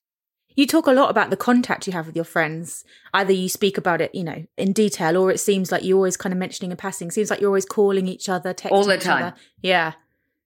You 0.55 0.67
talk 0.67 0.87
a 0.89 0.93
lot 0.93 1.09
about 1.11 1.31
the 1.31 1.37
contact 1.37 1.87
you 1.87 1.93
have 1.93 2.07
with 2.07 2.17
your 2.17 2.25
friends. 2.25 2.85
Either 3.15 3.33
you 3.33 3.49
speak 3.49 3.79
about 3.79 4.01
it, 4.01 4.13
you 4.15 4.25
know, 4.25 4.45
in 4.57 4.73
detail, 4.73 5.17
or 5.17 5.31
it 5.31 5.39
seems 5.39 5.71
like 5.71 5.85
you're 5.85 5.97
always 5.97 6.17
kind 6.17 6.33
of 6.33 6.39
mentioning 6.39 6.73
in 6.73 6.77
passing. 6.77 7.11
Seems 7.13 7.31
like 7.31 7.41
you're 7.41 7.51
always 7.51 7.65
calling 7.65 8.09
each 8.09 8.29
other, 8.29 8.53
texting 8.53 8.73
All 8.73 8.85
the 8.85 8.97
each 8.97 9.03
time. 9.05 9.23
other. 9.23 9.37
Yeah. 9.63 9.93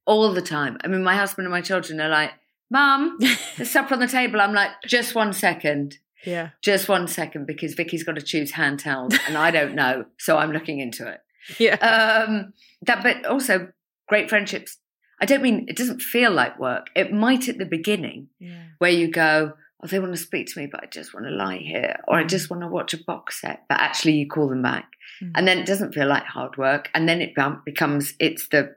All 0.05 0.33
the 0.35 0.43
time. 0.43 0.77
I 0.85 0.89
mean, 0.89 1.03
my 1.03 1.17
husband 1.17 1.47
and 1.47 1.53
my 1.53 1.63
children 1.63 1.99
are 2.01 2.11
like, 2.11 2.33
"Mom, 2.71 3.17
there's 3.57 3.71
supper 3.71 3.95
on 3.95 4.01
the 4.01 4.07
table. 4.07 4.41
I'm 4.41 4.53
like, 4.53 4.71
just 4.87 5.15
one 5.15 5.33
second. 5.33 5.97
yeah. 6.27 6.51
Just 6.61 6.89
one 6.91 7.09
second, 7.09 7.47
because 7.47 7.73
Vicky's 7.75 8.05
got 8.05 8.17
to 8.17 8.23
choose 8.23 8.53
handheld 8.53 9.19
and 9.27 9.37
I 9.39 9.51
don't 9.51 9.75
know. 9.75 10.05
So 10.19 10.37
I'm 10.37 10.53
looking 10.53 10.79
into 10.81 11.09
it. 11.09 11.21
Yeah. 11.59 11.75
Um, 11.77 12.53
that, 12.83 13.03
but 13.03 13.25
also 13.27 13.69
great 14.09 14.29
friendships. 14.29 14.77
I 15.23 15.25
don't 15.25 15.43
mean 15.43 15.67
it 15.69 15.77
doesn't 15.77 16.03
feel 16.03 16.33
like 16.33 16.59
work. 16.59 16.89
It 16.97 17.13
might 17.13 17.49
at 17.49 17.57
the 17.57 17.65
beginning 17.65 18.29
yeah. 18.41 18.65
where 18.79 18.91
you 18.91 19.07
go, 19.09 19.53
oh, 19.81 19.87
they 19.87 20.01
want 20.01 20.13
to 20.13 20.17
speak 20.21 20.49
to 20.49 20.59
me, 20.61 20.67
but 20.67 20.83
I 20.83 20.87
just 20.87 21.15
want 21.15 21.27
to 21.27 21.33
lie 21.33 21.59
here, 21.59 21.97
or 22.09 22.19
I 22.19 22.25
just 22.25 22.51
want 22.51 22.63
to 22.63 22.69
watch 22.69 22.93
a 22.93 23.05
box 23.05 23.41
set. 23.41 23.65
But 23.69 23.81
actually, 23.81 24.15
you 24.15 24.27
call 24.29 24.49
them 24.49 24.63
back, 24.63 24.89
Mm. 25.23 25.33
and 25.37 25.47
then 25.47 25.59
it 25.59 25.67
doesn't 25.67 25.95
feel 25.95 26.09
like 26.09 26.25
hard 26.25 26.57
work, 26.57 26.91
and 26.95 27.09
then 27.09 27.21
it 27.21 27.35
becomes 27.65 28.15
it's 28.19 28.49
the 28.49 28.75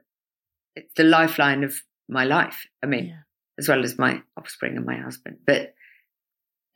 it's 0.76 0.92
the 0.94 1.02
lifeline 1.04 1.64
of 1.64 1.74
my 2.08 2.24
life. 2.24 2.66
I 2.82 2.86
mean, 2.86 3.06
Yeah. 3.06 3.20
as 3.58 3.68
well 3.68 3.82
as 3.82 3.98
my 3.98 4.22
offspring 4.36 4.76
and 4.76 4.86
my 4.86 4.96
husband, 4.96 5.38
but 5.46 5.74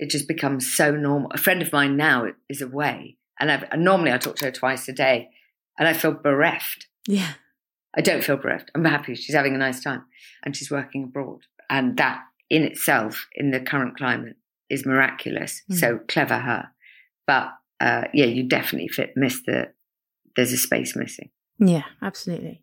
it 0.01 0.11
just 0.11 0.27
becomes 0.27 0.73
so 0.75 0.91
normal. 0.91 1.31
A 1.33 1.39
friend 1.39 1.63
of 1.63 1.73
mine 1.73 1.97
now 1.97 2.27
is 2.49 2.63
away, 2.63 3.19
and, 3.39 3.53
I've, 3.53 3.65
and 3.71 3.85
normally 3.85 4.13
I 4.13 4.19
talk 4.19 4.37
to 4.37 4.47
her 4.47 4.51
twice 4.51 4.89
a 4.89 4.93
day, 4.93 5.29
and 5.79 5.87
I 5.87 5.93
feel 5.93 6.13
bereft. 6.13 6.89
Yeah. 7.07 7.35
I 7.97 8.01
don't 8.03 8.23
feel 8.23 8.37
bereft. 8.37 8.71
I'm 8.75 8.85
happy 8.85 9.15
she's 9.15 9.35
having 9.35 9.55
a 9.55 9.59
nice 9.59 9.83
time 9.83 10.05
and 10.45 10.57
she's 10.57 10.71
working 10.71 11.05
abroad. 11.05 11.41
And 11.69 11.97
that 11.97 12.21
in 12.49 12.63
itself, 12.63 13.27
in 13.35 13.51
the 13.51 13.61
current 13.61 13.97
climate, 13.97 14.37
is 14.69 14.87
miraculous. 14.87 15.63
Mm. 15.71 15.75
So 15.79 15.99
clever 16.09 16.39
her. 16.39 16.69
But 17.27 17.51
uh, 17.81 18.05
yeah, 18.15 18.27
you 18.27 18.49
definitely 18.49 18.89
fit, 18.89 19.13
miss 19.17 19.43
the, 19.47 19.73
there's 20.37 20.53
a 20.53 20.57
space 20.57 20.95
missing. 20.97 21.31
Yeah, 21.59 21.85
absolutely. 22.03 22.63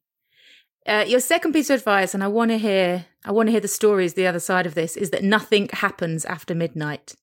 Uh, 0.86 1.04
your 1.08 1.20
second 1.20 1.52
piece 1.52 1.70
of 1.70 1.80
advice, 1.80 2.14
and 2.14 2.24
I 2.24 2.28
want 2.28 2.52
to 2.52 2.58
hear, 2.58 3.06
I 3.26 3.32
want 3.32 3.48
to 3.48 3.52
hear 3.52 3.60
the 3.60 3.68
stories. 3.68 4.14
The 4.14 4.26
other 4.28 4.40
side 4.40 4.66
of 4.66 4.74
this 4.74 4.96
is 4.96 5.10
that 5.10 5.24
nothing 5.24 5.68
happens 5.74 6.24
after 6.24 6.56
midnight. 6.56 7.16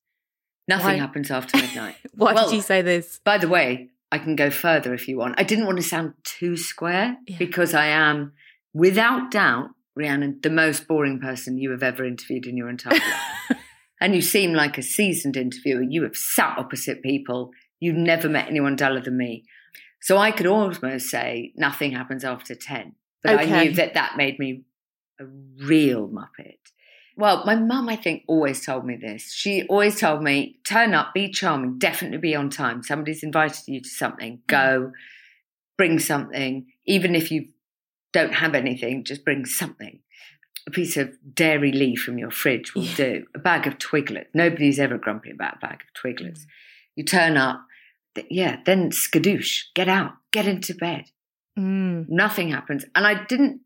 Nothing 0.67 0.85
Why- 0.85 0.95
happens 0.97 1.31
after 1.31 1.57
midnight. 1.57 1.95
Why 2.13 2.33
Well, 2.33 2.49
did 2.49 2.55
you 2.55 2.61
say 2.61 2.81
this? 2.83 3.19
By 3.25 3.37
the 3.39 3.47
way, 3.47 3.89
I 4.11 4.17
can 4.19 4.35
go 4.35 4.49
further 4.49 4.93
if 4.93 5.07
you 5.07 5.17
want. 5.17 5.35
I 5.37 5.43
didn't 5.43 5.65
want 5.65 5.77
to 5.77 5.83
sound 5.83 6.13
too 6.23 6.55
square 6.57 7.17
Yeah. 7.27 7.37
because 7.37 7.73
I 7.73 7.87
am, 7.87 8.33
without 8.73 9.31
doubt, 9.31 9.69
Rhiannon, 9.95 10.39
the 10.43 10.49
most 10.49 10.87
boring 10.87 11.19
person 11.19 11.57
you 11.57 11.71
have 11.71 11.83
ever 11.83 12.05
interviewed 12.05 12.45
in 12.45 12.57
your 12.57 12.69
entire 12.69 12.93
life. 12.93 13.57
And 14.01 14.13
you 14.13 14.21
seem 14.21 14.53
like 14.53 14.77
a 14.77 14.81
seasoned 14.83 15.37
interviewer. 15.37 15.81
You 15.81 16.03
have 16.03 16.17
sat 16.17 16.57
opposite 16.57 17.01
people. 17.01 17.51
You've 17.79 17.95
never 17.95 18.27
met 18.27 18.49
anyone 18.49 18.75
duller 18.75 18.99
than 18.99 19.17
me. 19.17 19.45
So 20.01 20.17
I 20.17 20.31
could 20.31 20.45
almost 20.45 20.81
say 21.09 21.53
nothing 21.55 21.93
happens 21.93 22.25
after 22.25 22.55
10. 22.55 22.93
But 23.23 23.39
I 23.39 23.45
knew 23.45 23.71
that 23.71 23.93
that 23.93 24.17
made 24.17 24.37
me 24.37 24.63
a 25.19 25.25
real 25.63 26.09
muppet. 26.09 26.57
Well, 27.17 27.43
my 27.45 27.55
mum, 27.55 27.87
I 27.87 27.95
think, 27.95 28.23
always 28.27 28.65
told 28.65 28.85
me 28.85 28.97
this. 28.97 29.31
She 29.31 29.63
always 29.67 29.99
told 29.99 30.21
me, 30.21 30.59
turn 30.65 30.93
up, 30.93 31.13
be 31.13 31.29
charming, 31.29 31.79
definitely 31.79 32.17
be 32.17 32.35
on 32.35 32.49
time. 32.49 32.83
Somebody's 32.83 33.23
invited 33.23 33.67
you 33.67 33.79
to 33.81 33.87
something, 33.89 34.39
go, 34.47 34.91
bring 35.77 35.99
something. 35.99 36.65
Even 36.85 37.15
if 37.15 37.31
you 37.31 37.47
don't 38.11 38.33
have 38.33 38.53
anything, 38.53 39.03
just 39.05 39.23
bring 39.23 39.45
something. 39.45 39.99
A 40.67 40.71
piece 40.71 40.97
of 40.97 41.11
Dairylea 41.33 41.97
from 41.97 42.17
your 42.17 42.31
fridge 42.31 42.75
will 42.75 42.83
Yeah. 42.83 42.95
do. 42.95 43.25
A 43.35 43.39
bag 43.39 43.65
of 43.67 43.77
Twiglets. 43.77 44.27
Nobody's 44.33 44.79
ever 44.79 44.97
grumpy 44.97 45.31
about 45.31 45.55
a 45.57 45.59
bag 45.59 45.81
of 45.83 45.93
Twiglets. 46.01 46.41
You 46.95 47.03
turn 47.05 47.37
up, 47.37 47.61
th- 48.15 48.27
yeah, 48.29 48.57
then 48.65 48.89
skadoosh, 48.89 49.65
get 49.73 49.87
out, 49.87 50.13
get 50.31 50.47
into 50.47 50.73
bed. 50.73 51.05
Mm. 51.57 52.09
Nothing 52.09 52.49
happens. 52.49 52.83
And 52.95 53.05
I 53.07 53.23
didn't, 53.25 53.61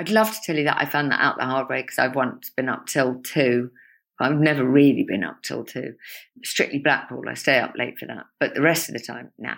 I'd 0.00 0.08
love 0.08 0.32
to 0.32 0.40
tell 0.42 0.56
you 0.56 0.64
that 0.64 0.80
I 0.80 0.86
found 0.86 1.12
that 1.12 1.20
out 1.20 1.36
the 1.36 1.44
hard 1.44 1.68
way 1.68 1.82
because 1.82 1.98
I've 1.98 2.16
once 2.16 2.48
been 2.48 2.70
up 2.70 2.86
till 2.86 3.20
two. 3.22 3.70
I've 4.18 4.38
never 4.38 4.64
really 4.64 5.04
been 5.04 5.22
up 5.22 5.42
till 5.42 5.62
two. 5.62 5.94
Strictly 6.42 6.78
Blackpool, 6.78 7.24
I 7.28 7.34
stay 7.34 7.58
up 7.58 7.74
late 7.76 7.98
for 7.98 8.06
that. 8.06 8.24
But 8.38 8.54
the 8.54 8.62
rest 8.62 8.88
of 8.88 8.94
the 8.94 9.00
time, 9.00 9.30
nah. 9.38 9.56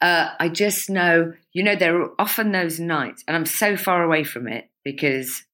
Uh, 0.00 0.30
I 0.40 0.48
just 0.48 0.90
know, 0.90 1.32
you 1.52 1.62
know, 1.62 1.76
there 1.76 2.02
are 2.02 2.10
often 2.18 2.50
those 2.50 2.80
nights, 2.80 3.22
and 3.28 3.36
I'm 3.36 3.46
so 3.46 3.76
far 3.76 4.02
away 4.02 4.24
from 4.24 4.48
it 4.48 4.68
because, 4.82 5.44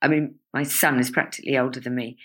I 0.00 0.08
mean, 0.08 0.36
my 0.54 0.62
son 0.62 0.98
is 0.98 1.10
practically 1.10 1.58
older 1.58 1.80
than 1.80 1.94
me. 1.94 2.16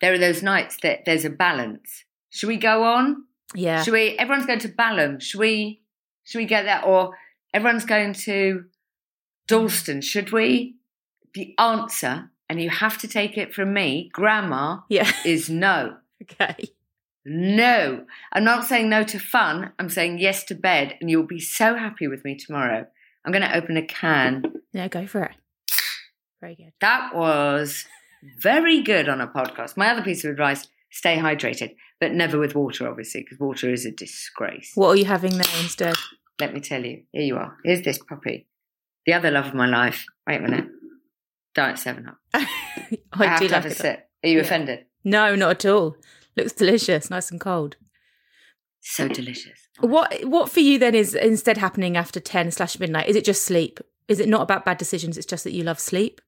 There 0.00 0.12
are 0.12 0.18
those 0.18 0.42
nights 0.42 0.78
that 0.82 1.04
there's 1.06 1.24
a 1.24 1.30
balance. 1.30 2.04
Should 2.30 2.48
we 2.48 2.56
go 2.56 2.82
on? 2.82 3.24
Yeah. 3.54 3.84
Should 3.84 3.92
we? 3.92 4.18
Everyone's 4.18 4.46
going 4.46 4.58
to 4.60 4.68
Balham. 4.68 5.20
Should 5.20 5.38
we? 5.38 5.82
Should 6.24 6.38
we 6.38 6.46
get 6.46 6.64
that? 6.64 6.84
Or 6.84 7.16
everyone's 7.54 7.84
going 7.84 8.14
to 8.14 8.64
Dalston. 9.46 10.00
Should 10.00 10.32
we? 10.32 10.79
The 11.34 11.54
answer, 11.58 12.30
and 12.48 12.60
you 12.60 12.70
have 12.70 12.98
to 12.98 13.08
take 13.08 13.38
it 13.38 13.54
from 13.54 13.72
me, 13.72 14.10
Grandma, 14.12 14.80
Yeah. 14.88 15.10
is 15.24 15.48
no. 15.50 15.96
Okay. 16.22 16.68
No. 17.24 18.04
I'm 18.32 18.44
not 18.44 18.66
saying 18.66 18.90
no 18.90 19.04
to 19.04 19.18
fun. 19.18 19.72
I'm 19.78 19.88
saying 19.88 20.18
yes 20.18 20.44
to 20.44 20.54
bed, 20.54 20.96
and 21.00 21.10
you'll 21.10 21.26
be 21.26 21.40
so 21.40 21.74
happy 21.76 22.06
with 22.08 22.24
me 22.24 22.36
tomorrow. 22.36 22.86
I'm 23.24 23.32
going 23.32 23.42
to 23.42 23.56
open 23.56 23.76
a 23.78 23.82
can. 23.86 24.44
Yeah, 24.72 24.88
go 24.88 25.06
for 25.06 25.24
it. 25.24 25.36
Very 26.40 26.54
good. 26.56 26.72
That 26.80 27.14
was 27.14 27.84
very 28.38 28.82
good 28.82 29.08
on 29.08 29.20
a 29.20 29.26
podcast. 29.28 29.76
My 29.76 29.90
other 29.90 30.02
piece 30.02 30.24
of 30.24 30.30
advice 30.30 30.68
stay 30.90 31.16
hydrated, 31.16 31.74
but 32.00 32.12
never 32.12 32.38
with 32.38 32.54
water, 32.54 32.88
obviously, 32.88 33.22
because 33.22 33.38
water 33.38 33.70
is 33.72 33.84
a 33.86 33.90
disgrace. 33.90 34.72
What 34.74 34.88
are 34.88 34.96
you 34.96 35.04
having 35.06 35.32
there 35.32 35.46
instead? 35.60 35.94
Let 36.40 36.54
me 36.54 36.60
tell 36.60 36.84
you. 36.84 37.02
Here 37.12 37.22
you 37.22 37.36
are. 37.36 37.56
Here's 37.64 37.82
this 37.82 37.98
puppy. 37.98 38.46
The 39.06 39.12
other 39.14 39.30
love 39.30 39.46
of 39.46 39.54
my 39.54 39.66
life. 39.66 40.04
Wait 40.26 40.36
a 40.38 40.40
minute. 40.42 40.68
Diet 41.60 41.78
7 41.78 42.08
Up. 42.08 42.16
I, 42.34 42.46
I, 43.12 43.26
have 43.26 43.40
do 43.40 43.48
to 43.48 43.54
have 43.54 43.64
a 43.66 43.68
it. 43.68 43.76
sip. 43.76 44.08
Are 44.24 44.28
you 44.28 44.38
Yeah. 44.38 44.42
offended? 44.44 44.78
No, 45.04 45.34
not 45.34 45.50
at 45.50 45.66
all. 45.66 45.96
Looks 46.36 46.52
delicious, 46.52 47.10
nice 47.10 47.30
and 47.30 47.40
cold. 47.40 47.76
So 48.80 49.08
delicious. 49.08 49.58
What 49.80 50.24
what 50.24 50.50
for 50.50 50.60
you 50.60 50.78
then 50.78 50.94
is 50.94 51.14
instead 51.14 51.58
happening 51.58 51.96
after 51.98 52.18
ten 52.20 52.50
slash 52.50 52.78
midnight? 52.78 53.08
Is 53.08 53.16
it 53.16 53.24
just 53.26 53.44
sleep? 53.44 53.78
Is 54.08 54.20
it 54.20 54.28
not 54.28 54.40
about 54.42 54.64
bad 54.64 54.78
decisions? 54.78 55.18
It's 55.18 55.26
just 55.26 55.44
that 55.44 55.52
you 55.52 55.62
love 55.64 55.78
sleep. 55.78 56.20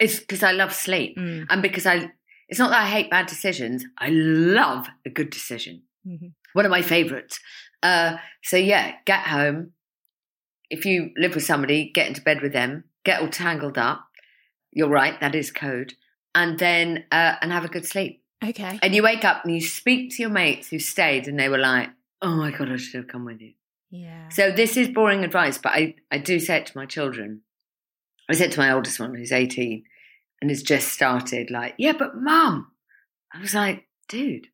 It's 0.00 0.18
because 0.18 0.42
I 0.42 0.52
love 0.52 0.72
sleep. 0.72 1.16
Mm. 1.16 1.46
And 1.50 1.62
because 1.62 1.86
I, 1.86 2.10
it's 2.48 2.58
not 2.58 2.70
that 2.70 2.82
I 2.82 2.86
hate 2.86 3.10
bad 3.10 3.26
decisions. 3.26 3.84
I 3.98 4.08
love 4.10 4.88
a 5.06 5.10
good 5.10 5.30
decision. 5.30 5.82
Mhm. 6.06 6.32
One 6.52 6.64
of 6.64 6.70
my 6.70 6.82
favourites. 6.82 7.38
Uh, 7.82 8.16
so 8.42 8.56
yeah, 8.56 8.94
get 9.06 9.20
home. 9.26 9.72
If 10.68 10.84
you 10.84 11.10
live 11.16 11.34
with 11.36 11.44
somebody, 11.44 11.90
get 11.92 12.08
into 12.08 12.22
bed 12.22 12.42
with 12.42 12.52
them. 12.52 12.84
Get 13.04 13.20
all 13.20 13.28
tangled 13.28 13.78
up. 13.78 14.06
You're 14.72 14.88
right, 14.88 15.18
that 15.20 15.34
is 15.34 15.50
code. 15.50 15.94
And 16.34 16.58
then 16.58 17.04
uh, 17.10 17.34
and 17.42 17.50
have 17.52 17.64
a 17.64 17.68
good 17.68 17.86
sleep. 17.86 18.22
Okay. 18.42 18.78
And 18.82 18.94
you 18.94 19.02
wake 19.02 19.24
up 19.24 19.44
and 19.44 19.52
you 19.52 19.60
speak 19.60 20.14
to 20.16 20.22
your 20.22 20.30
mates 20.30 20.68
who 20.68 20.78
stayed, 20.78 21.26
and 21.26 21.38
they 21.38 21.48
were 21.48 21.58
like, 21.58 21.90
"Oh 22.22 22.36
my 22.36 22.50
god, 22.50 22.70
I 22.70 22.76
should 22.76 22.94
have 22.94 23.08
come 23.08 23.24
with 23.24 23.40
you." 23.40 23.52
Yeah. 23.90 24.28
So 24.28 24.52
this 24.52 24.76
is 24.76 24.88
boring 24.88 25.24
advice, 25.24 25.58
but 25.58 25.72
I, 25.72 25.96
I 26.10 26.18
do 26.18 26.38
say 26.38 26.58
it 26.58 26.66
to 26.66 26.78
my 26.78 26.86
children. 26.86 27.42
I 28.28 28.34
said 28.34 28.52
to 28.52 28.60
my 28.60 28.72
oldest 28.72 29.00
one, 29.00 29.14
who's 29.14 29.32
18 29.32 29.82
and 30.40 30.50
has 30.50 30.62
just 30.62 30.88
started, 30.88 31.50
like, 31.50 31.74
yeah, 31.76 31.92
but 31.98 32.16
mum. 32.16 32.70
I 33.34 33.40
was 33.40 33.54
like, 33.54 33.88
dude. 34.08 34.46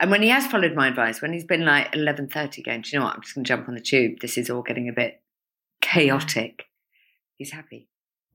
And 0.00 0.10
when 0.12 0.22
he 0.22 0.28
has 0.28 0.46
followed 0.46 0.76
my 0.76 0.88
advice, 0.88 1.20
when 1.20 1.32
he's 1.32 1.44
been 1.44 1.64
like 1.64 1.92
11.30 1.92 2.64
going, 2.64 2.82
do 2.82 2.90
you 2.90 2.98
know 2.98 3.06
what, 3.06 3.16
I'm 3.16 3.22
just 3.22 3.34
going 3.34 3.44
to 3.44 3.48
jump 3.48 3.68
on 3.68 3.74
the 3.74 3.80
tube. 3.80 4.20
This 4.20 4.38
is 4.38 4.48
all 4.48 4.62
getting 4.62 4.88
a 4.88 4.92
bit 4.92 5.20
chaotic. 5.80 6.66
He's 7.34 7.50
happy. 7.50 7.88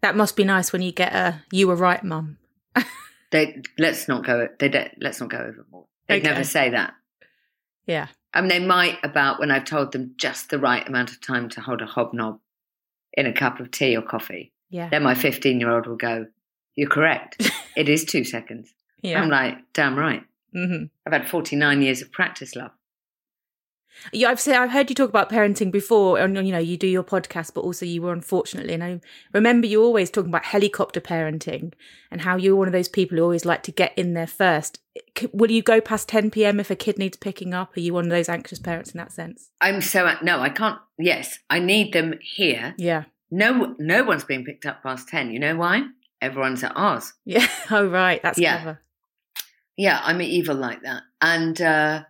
That 0.03 0.15
must 0.15 0.35
be 0.35 0.43
nice 0.43 0.71
when 0.71 0.81
you 0.83 0.91
get 0.91 1.13
a 1.13 1.41
"you 1.51 1.67
were 1.67 1.75
right, 1.75 2.03
mum." 2.03 2.37
They 3.31 3.63
Let's 3.79 4.07
not 4.07 4.23
go, 4.23 4.47
they 4.59 4.69
don't, 4.69 4.91
let's 5.01 5.19
not 5.19 5.31
go 5.31 5.39
overboard. 5.39 5.87
They'd 6.07 6.17
Okay. 6.21 6.29
never 6.29 6.43
say 6.43 6.69
that. 6.69 6.93
Yeah. 7.87 8.07
I 8.31 8.41
mean, 8.41 8.49
they 8.49 8.59
might 8.59 8.99
about 9.03 9.39
when 9.39 9.49
I've 9.49 9.65
told 9.65 9.91
them 9.91 10.13
just 10.17 10.51
the 10.51 10.59
right 10.59 10.87
amount 10.87 11.09
of 11.09 11.19
time 11.19 11.49
to 11.49 11.61
hold 11.61 11.81
a 11.81 11.87
hobnob 11.87 12.39
in 13.13 13.25
a 13.25 13.33
cup 13.33 13.59
of 13.59 13.71
tea 13.71 13.97
or 13.97 14.03
coffee. 14.03 14.53
Yeah. 14.69 14.89
Then 14.89 15.01
my 15.01 15.15
15 15.15 15.59
year 15.59 15.71
old 15.71 15.87
will 15.87 15.95
go, 15.95 16.27
You're 16.75 16.89
correct. 16.89 17.49
it 17.75 17.89
is 17.89 18.05
two 18.05 18.23
seconds. 18.23 18.71
Yeah. 19.01 19.19
I'm 19.21 19.29
like, 19.29 19.57
Damn 19.73 19.97
right. 19.97 20.23
hmm 20.53 20.83
I've 21.07 21.13
had 21.13 21.27
49 21.27 21.81
years 21.81 22.03
of 22.03 22.11
practice, 22.11 22.55
love. 22.55 22.71
Yeah, 24.11 24.29
I've 24.29 24.39
said 24.39 24.55
I've 24.55 24.71
heard 24.71 24.89
you 24.89 24.95
talk 24.95 25.09
about 25.09 25.29
parenting 25.29 25.71
before, 25.71 26.17
and 26.19 26.35
you 26.45 26.51
know 26.51 26.57
you 26.59 26.77
do 26.77 26.87
your 26.87 27.03
podcast, 27.03 27.53
but 27.53 27.61
also 27.61 27.85
you 27.85 28.01
were 28.01 28.11
unfortunately, 28.13 28.73
and 28.73 28.83
I 28.83 28.99
remember 29.33 29.67
you 29.67 29.81
always 29.83 30.09
talking 30.09 30.29
about 30.29 30.45
helicopter 30.45 30.99
parenting 31.01 31.73
and 32.11 32.21
how 32.21 32.35
you're 32.35 32.55
one 32.55 32.67
of 32.67 32.73
those 32.73 32.89
people 32.89 33.17
who 33.17 33.23
always 33.23 33.45
like 33.45 33.63
to 33.63 33.71
get 33.71 33.97
in 33.97 34.13
there 34.13 34.27
first. 34.27 34.79
C- 35.17 35.29
Will 35.33 35.51
you 35.51 35.61
go 35.63 35.79
past 35.81 36.07
10 36.09 36.31
p.m. 36.31 36.59
if 36.59 36.69
a 36.69 36.75
kid 36.75 36.97
needs 36.97 37.17
picking 37.17 37.53
up? 37.53 37.75
Are 37.75 37.79
you 37.79 37.93
one 37.93 38.05
of 38.05 38.09
those 38.11 38.29
anxious 38.29 38.59
parents 38.59 38.91
in 38.91 38.97
that 38.97 39.11
sense? 39.11 39.49
I'm 39.61 39.81
so, 39.81 40.11
no, 40.21 40.39
I 40.39 40.49
can't. 40.49 40.79
Yes, 40.99 41.39
I 41.49 41.59
need 41.59 41.93
them 41.93 42.15
here. 42.21 42.75
Yeah, 42.77 43.05
No, 43.31 43.75
no 43.79 44.03
one's 44.03 44.23
being 44.23 44.43
picked 44.45 44.65
up 44.65 44.83
past 44.83 45.07
10. 45.09 45.31
You 45.31 45.39
know 45.39 45.55
why? 45.55 45.83
Everyone's 46.21 46.63
at 46.63 46.73
ours. 46.75 47.13
yeah. 47.25 47.47
Oh, 47.71 47.85
right, 47.87 48.21
that's 48.21 48.37
Yeah. 48.39 48.61
clever. 48.61 48.81
Yeah, 49.77 49.99
I'm 50.03 50.21
evil 50.21 50.55
like 50.55 50.83
that. 50.83 51.01
And, 51.21 51.59
uh, 51.61 52.03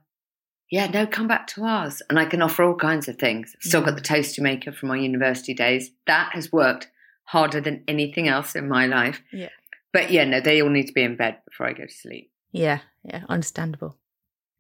yeah, 0.74 0.88
no, 0.88 1.06
come 1.06 1.28
back 1.28 1.46
to 1.46 1.66
ours. 1.66 2.02
And 2.10 2.18
I 2.18 2.26
can 2.26 2.42
offer 2.42 2.64
all 2.64 2.74
kinds 2.74 3.08
of 3.08 3.18
things. 3.18 3.56
Still 3.60 3.82
got 3.82 3.90
mm-hmm. 3.90 3.98
the 3.98 4.02
toaster 4.02 4.42
maker 4.42 4.72
from 4.72 4.90
my 4.90 4.96
university 4.96 5.54
days. 5.54 5.92
That 6.08 6.32
has 6.34 6.52
worked 6.52 6.90
harder 7.26 7.62
than 7.62 7.84
anything 7.88 8.28
else 8.28 8.56
in 8.56 8.68
my 8.68 8.88
life. 8.88 9.22
Yeah. 9.32 9.50
But 9.92 10.10
yeah, 10.10 10.24
no, 10.24 10.42
they 10.42 10.64
all 10.64 10.72
need 10.72 10.88
to 10.88 10.94
be 10.94 11.04
in 11.04 11.16
bed 11.16 11.38
before 11.48 11.68
I 11.68 11.74
go 11.74 11.86
to 11.86 11.94
sleep. 11.94 12.32
Yeah, 12.52 12.80
yeah, 13.04 13.22
understandable. 13.30 13.98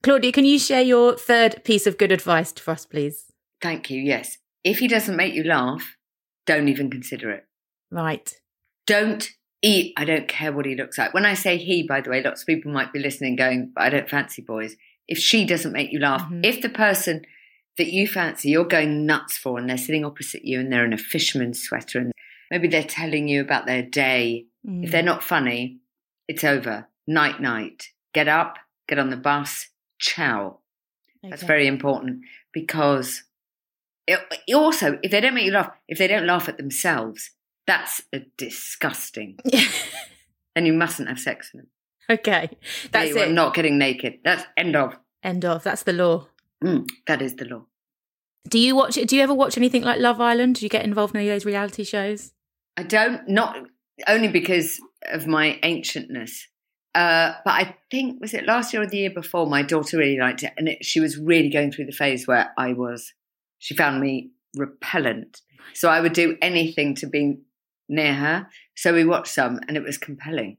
Claudia, 0.03 0.31
can 0.31 0.45
you 0.45 0.59
share 0.59 0.83
your 0.83 1.17
third 1.17 1.63
piece 1.63 1.87
of 1.87 1.97
good 1.97 2.11
advice 2.11 2.51
for 2.51 2.69
us, 2.69 2.85
please? 2.85 3.31
Thank 3.59 3.89
you. 3.89 3.99
Yes. 3.99 4.37
If 4.63 4.77
he 4.77 4.87
doesn't 4.87 5.17
make 5.17 5.33
you 5.33 5.43
laugh, 5.43 5.97
don't 6.45 6.67
even 6.67 6.91
consider 6.91 7.31
it. 7.31 7.47
Right. 7.89 8.31
Don't 8.85 9.27
eat. 9.63 9.93
I 9.97 10.05
don't 10.05 10.27
care 10.27 10.53
what 10.53 10.67
he 10.67 10.75
looks 10.75 10.99
like. 10.99 11.15
When 11.15 11.25
I 11.25 11.33
say 11.33 11.57
he, 11.57 11.81
by 11.81 12.01
the 12.01 12.11
way, 12.11 12.21
lots 12.21 12.41
of 12.41 12.47
people 12.47 12.71
might 12.71 12.93
be 12.93 12.99
listening 12.99 13.35
going, 13.35 13.71
but 13.73 13.83
I 13.83 13.89
don't 13.89 14.07
fancy 14.07 14.43
boys. 14.43 14.75
If 15.07 15.17
she 15.17 15.45
doesn't 15.45 15.71
make 15.73 15.91
you 15.91 15.99
laugh, 15.99 16.29
Mhm. 16.29 16.45
if 16.45 16.61
the 16.61 16.69
person 16.69 17.25
that 17.77 17.91
you 17.91 18.07
fancy 18.07 18.49
you're 18.49 18.65
going 18.65 19.05
nuts 19.05 19.37
for 19.37 19.57
and 19.57 19.67
they're 19.69 19.77
sitting 19.77 20.05
opposite 20.05 20.45
you 20.45 20.59
and 20.59 20.71
they're 20.71 20.85
in 20.85 20.93
a 20.93 20.97
fisherman's 20.97 21.61
sweater 21.61 21.99
and 21.99 22.11
maybe 22.51 22.67
they're 22.67 22.83
telling 22.83 23.27
you 23.27 23.41
about 23.41 23.65
their 23.65 23.81
day, 23.81 24.45
Mm. 24.65 24.83
if 24.85 24.91
they're 24.91 25.03
not 25.03 25.23
funny, 25.23 25.79
it's 26.27 26.43
over. 26.43 26.87
Night, 27.07 27.41
night. 27.41 27.89
Get 28.13 28.27
up, 28.27 28.57
get 28.87 28.99
on 28.99 29.09
the 29.09 29.17
bus, 29.17 29.69
ciao. 29.99 30.59
That's 31.23 31.43
very 31.43 31.67
important 31.67 32.23
because 32.51 33.23
it, 34.07 34.19
also, 34.53 34.99
if 35.01 35.11
they 35.11 35.21
don't 35.21 35.33
make 35.33 35.45
you 35.45 35.51
laugh, 35.53 35.71
if 35.87 35.97
they 35.97 36.07
don't 36.07 36.27
laugh 36.27 36.47
at 36.49 36.57
themselves, 36.57 37.31
that's 37.65 38.03
a 38.13 38.19
disgusting. 38.37 39.37
And 40.55 40.67
you 40.67 40.73
mustn't 40.73 41.09
have 41.09 41.19
sex 41.19 41.51
with 41.51 41.63
them. 41.63 41.69
Okay, 42.09 42.49
that's 42.91 43.15
it. 43.15 43.31
not 43.31 43.53
getting 43.53 43.77
naked. 43.77 44.19
That's 44.23 44.43
end 44.57 44.75
of. 44.75 44.97
End 45.23 45.45
of. 45.45 45.63
That's 45.63 45.83
the 45.83 45.93
law. 45.93 46.27
Mm, 46.63 46.89
that 47.07 47.21
is 47.21 47.35
the 47.35 47.45
law. 47.45 47.65
Do 48.47 48.59
you 48.59 48.75
watch? 48.75 48.95
Do 48.95 49.15
you 49.15 49.21
ever 49.21 49.33
watch 49.33 49.57
anything 49.57 49.83
like 49.83 49.99
Love 49.99 50.19
Island? 50.19 50.55
Do 50.55 50.65
you 50.65 50.69
get 50.69 50.85
involved 50.85 51.15
in 51.15 51.21
any 51.21 51.29
of 51.29 51.35
those 51.35 51.45
reality 51.45 51.83
shows? 51.83 52.33
I 52.77 52.83
don't 52.83 53.27
not 53.27 53.57
only 54.07 54.27
because 54.27 54.79
of 55.11 55.27
my 55.27 55.59
ancientness, 55.63 56.47
uh, 56.95 57.33
but 57.45 57.51
I 57.51 57.75
think 57.89 58.21
was 58.21 58.33
it 58.33 58.45
last 58.45 58.73
year 58.73 58.81
or 58.81 58.87
the 58.87 58.97
year 58.97 59.09
before. 59.09 59.47
My 59.47 59.63
daughter 59.63 59.97
really 59.97 60.19
liked 60.19 60.43
it, 60.43 60.53
and 60.57 60.67
it, 60.69 60.85
she 60.85 60.99
was 60.99 61.17
really 61.17 61.49
going 61.49 61.71
through 61.71 61.85
the 61.85 61.91
phase 61.91 62.27
where 62.27 62.51
I 62.57 62.73
was. 62.73 63.13
She 63.59 63.75
found 63.75 64.01
me 64.01 64.31
repellent, 64.55 65.41
so 65.73 65.89
I 65.89 66.01
would 66.01 66.13
do 66.13 66.37
anything 66.41 66.95
to 66.95 67.07
be 67.07 67.37
near 67.87 68.13
her. 68.13 68.47
So 68.75 68.93
we 68.93 69.05
watched 69.05 69.33
some, 69.33 69.59
and 69.67 69.77
it 69.77 69.83
was 69.83 69.97
compelling. 69.97 70.57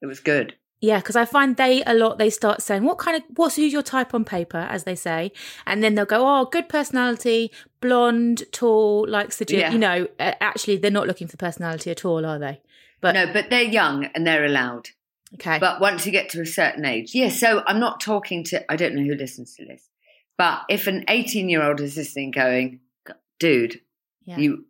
It 0.00 0.06
was 0.06 0.20
good. 0.20 0.54
Yeah, 0.80 0.98
because 0.98 1.16
I 1.16 1.24
find 1.24 1.56
they 1.56 1.82
a 1.84 1.94
lot. 1.94 2.18
They 2.18 2.28
start 2.28 2.60
saying, 2.60 2.84
"What 2.84 2.98
kind 2.98 3.16
of 3.16 3.22
what's 3.36 3.56
who's 3.56 3.72
your 3.72 3.82
type 3.82 4.12
on 4.14 4.24
paper?" 4.24 4.66
as 4.70 4.84
they 4.84 4.94
say, 4.94 5.32
and 5.66 5.82
then 5.82 5.94
they'll 5.94 6.04
go, 6.04 6.22
"Oh, 6.26 6.44
good 6.44 6.68
personality, 6.68 7.50
blonde, 7.80 8.44
tall, 8.52 9.08
likes 9.08 9.38
the 9.38 9.46
gym." 9.46 9.60
Yeah. 9.60 9.72
You 9.72 9.78
know, 9.78 10.08
actually, 10.18 10.76
they're 10.76 10.90
not 10.90 11.06
looking 11.06 11.28
for 11.28 11.38
personality 11.38 11.90
at 11.90 12.04
all, 12.04 12.26
are 12.26 12.38
they? 12.38 12.60
But 13.00 13.12
no, 13.12 13.32
but 13.32 13.48
they're 13.50 13.62
young 13.62 14.04
and 14.14 14.26
they're 14.26 14.44
allowed. 14.44 14.88
okay, 15.34 15.58
But 15.58 15.80
once 15.80 16.04
you 16.04 16.12
get 16.12 16.28
to 16.30 16.40
a 16.42 16.46
certain 16.46 16.84
age, 16.84 17.14
yeah. 17.14 17.30
So 17.30 17.62
I'm 17.66 17.80
not 17.80 18.00
talking 18.00 18.44
to. 18.44 18.70
I 18.70 18.76
don't 18.76 18.94
know 18.94 19.02
who 19.02 19.14
listens 19.14 19.54
to 19.54 19.64
this, 19.64 19.88
but 20.36 20.60
if 20.68 20.86
an 20.86 21.04
18 21.08 21.48
year 21.48 21.62
old 21.62 21.80
is 21.80 21.96
listening, 21.96 22.32
going, 22.32 22.80
"Dude, 23.38 23.80
yeah. 24.24 24.36
you 24.36 24.66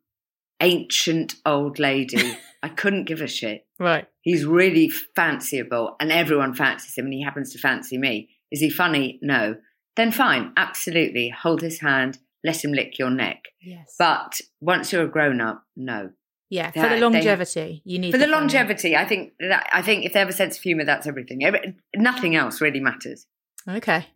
ancient 0.60 1.34
old 1.44 1.78
lady," 1.78 2.36
I 2.62 2.68
couldn't 2.68 3.04
give 3.04 3.20
a 3.20 3.26
shit. 3.26 3.66
right? 3.78 4.06
He's 4.22 4.44
really 4.44 4.90
fanciable, 5.16 5.94
and 6.00 6.10
everyone 6.10 6.54
fancies 6.54 6.96
him, 6.96 7.06
and 7.06 7.14
he 7.14 7.22
happens 7.22 7.52
to 7.52 7.58
fancy 7.58 7.98
me. 7.98 8.30
Is 8.50 8.60
he 8.60 8.70
funny? 8.70 9.18
No. 9.22 9.56
Then 9.96 10.12
fine, 10.12 10.52
absolutely. 10.56 11.30
Hold 11.30 11.62
his 11.62 11.80
hand, 11.80 12.18
let 12.44 12.62
him 12.62 12.72
lick 12.72 12.98
your 12.98 13.10
neck. 13.10 13.44
Yes, 13.62 13.94
But 13.98 14.40
once 14.60 14.92
you're 14.92 15.04
a 15.04 15.08
grown 15.08 15.40
up, 15.40 15.64
no. 15.74 16.10
yeah, 16.50 16.70
for 16.70 16.80
the 16.82 16.88
they- 16.90 17.00
longevity, 17.00 17.82
you 17.84 17.98
need 17.98 18.10
For 18.12 18.18
the 18.18 18.24
fun. 18.24 18.32
longevity, 18.32 18.94
I 18.94 19.04
think 19.06 19.32
that 19.40 19.66
I 19.72 19.80
think 19.82 20.04
if 20.04 20.12
they 20.12 20.18
have 20.18 20.28
a 20.28 20.32
sense 20.34 20.56
of 20.58 20.62
humour, 20.62 20.84
that's 20.84 21.06
everything. 21.06 21.44
Every, 21.44 21.76
nothing 21.96 22.36
else 22.36 22.60
really 22.60 22.78
matters. 22.80 23.26
Okay, 23.68 24.06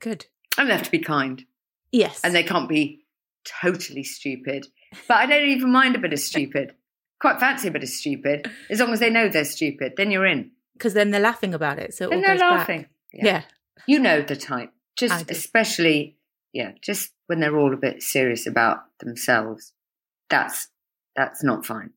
good. 0.00 0.26
And 0.58 0.68
they 0.68 0.72
have 0.72 0.82
to 0.84 0.90
be 0.90 0.98
kind, 0.98 1.44
Yes, 1.92 2.20
and 2.24 2.34
they 2.34 2.42
can't 2.42 2.68
be 2.68 3.04
totally 3.62 4.02
stupid. 4.04 4.66
But 5.08 5.16
I 5.18 5.26
don't 5.26 5.48
even 5.48 5.70
mind 5.72 5.94
a 5.96 5.98
bit 5.98 6.12
of 6.12 6.18
stupid. 6.20 6.74
Quite 7.20 7.38
fancy 7.40 7.68
a 7.68 7.70
bit 7.70 7.82
of 7.82 7.88
stupid, 7.88 8.50
as 8.70 8.80
long 8.80 8.92
as 8.92 9.00
they 9.00 9.10
know 9.10 9.28
they're 9.28 9.44
stupid. 9.44 9.92
Then 9.96 10.10
you're 10.10 10.26
in. 10.26 10.50
because 10.74 10.94
then 10.94 11.10
they're 11.10 11.20
laughing 11.20 11.52
about 11.54 11.78
it, 11.78 11.92
so 11.94 12.06
it 12.06 12.10
Then 12.10 12.18
all 12.18 12.22
they're 12.24 12.34
goes 12.34 12.40
back. 12.40 12.58
laughing. 12.58 12.86
Yeah. 13.12 13.42
You 13.86 13.98
know 13.98 14.22
the 14.22 14.36
type. 14.36 14.72
Just 14.96 15.30
especially, 15.30 16.16
yeah, 16.52 16.72
just 16.82 17.10
when 17.26 17.40
they're 17.40 17.56
all 17.58 17.72
a 17.72 17.76
bit 17.76 18.02
serious 18.02 18.46
about 18.46 18.78
themselves. 19.00 19.72
That's 20.28 20.68
that's 21.16 21.42
not 21.42 21.64
fine. 21.66 21.90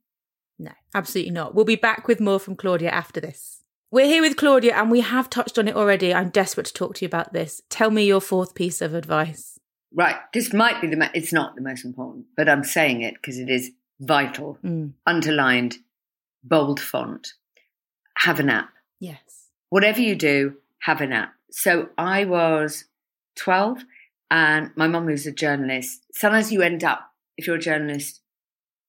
No, 0.59 0.71
absolutely 0.93 1.31
not. 1.31 1.55
We'll 1.55 1.65
be 1.65 1.75
back 1.75 2.07
with 2.07 2.19
more 2.19 2.39
from 2.39 2.55
Claudia 2.55 2.89
after 2.89 3.19
this. 3.19 3.63
We're 3.91 4.05
here 4.07 4.21
with 4.21 4.37
Claudia 4.37 4.73
and 4.75 4.89
we 4.89 5.01
have 5.01 5.29
touched 5.29 5.57
on 5.59 5.67
it 5.67 5.75
already. 5.75 6.13
I'm 6.13 6.29
desperate 6.29 6.65
to 6.67 6.73
talk 6.73 6.95
to 6.95 7.05
you 7.05 7.07
about 7.07 7.31
this. 7.33 7.61
Tell 7.69 7.91
me 7.91 8.05
your 8.05 8.21
fourth 8.21 8.55
piece 8.55 8.81
of 8.81 8.93
advice. 8.95 9.52
Right. 9.95 10.15
This 10.33 10.53
might 10.53 10.81
be 10.81 10.87
the. 10.87 11.09
It's 11.13 11.31
not 11.33 11.55
the 11.55 11.61
most 11.61 11.85
important, 11.85 12.25
but 12.35 12.49
I'm 12.49 12.63
saying 12.63 13.01
it 13.03 13.13
because 13.15 13.37
it 13.37 13.49
is 13.49 13.71
vital. 13.99 14.57
Mm, 14.63 14.93
Underlined, 15.05 15.77
bold 16.43 16.79
font. 16.79 17.33
Have 18.17 18.39
a 18.39 18.43
nap. 18.43 18.69
yes. 18.99 19.19
whatever 19.69 20.01
you 20.01 20.15
do, 20.15 20.55
have 20.79 21.01
a 21.01 21.07
nap. 21.07 21.33
So 21.51 21.89
I 21.97 22.25
was 22.25 22.85
12 23.37 23.83
and 24.29 24.69
my 24.75 24.87
mum 24.87 25.07
was 25.07 25.25
a 25.25 25.31
journalist. 25.31 26.05
Sometimes 26.13 26.51
you 26.51 26.61
end 26.61 26.83
up, 26.83 27.11
if 27.37 27.47
you're 27.47 27.55
a 27.55 27.59
journalist, 27.59 28.21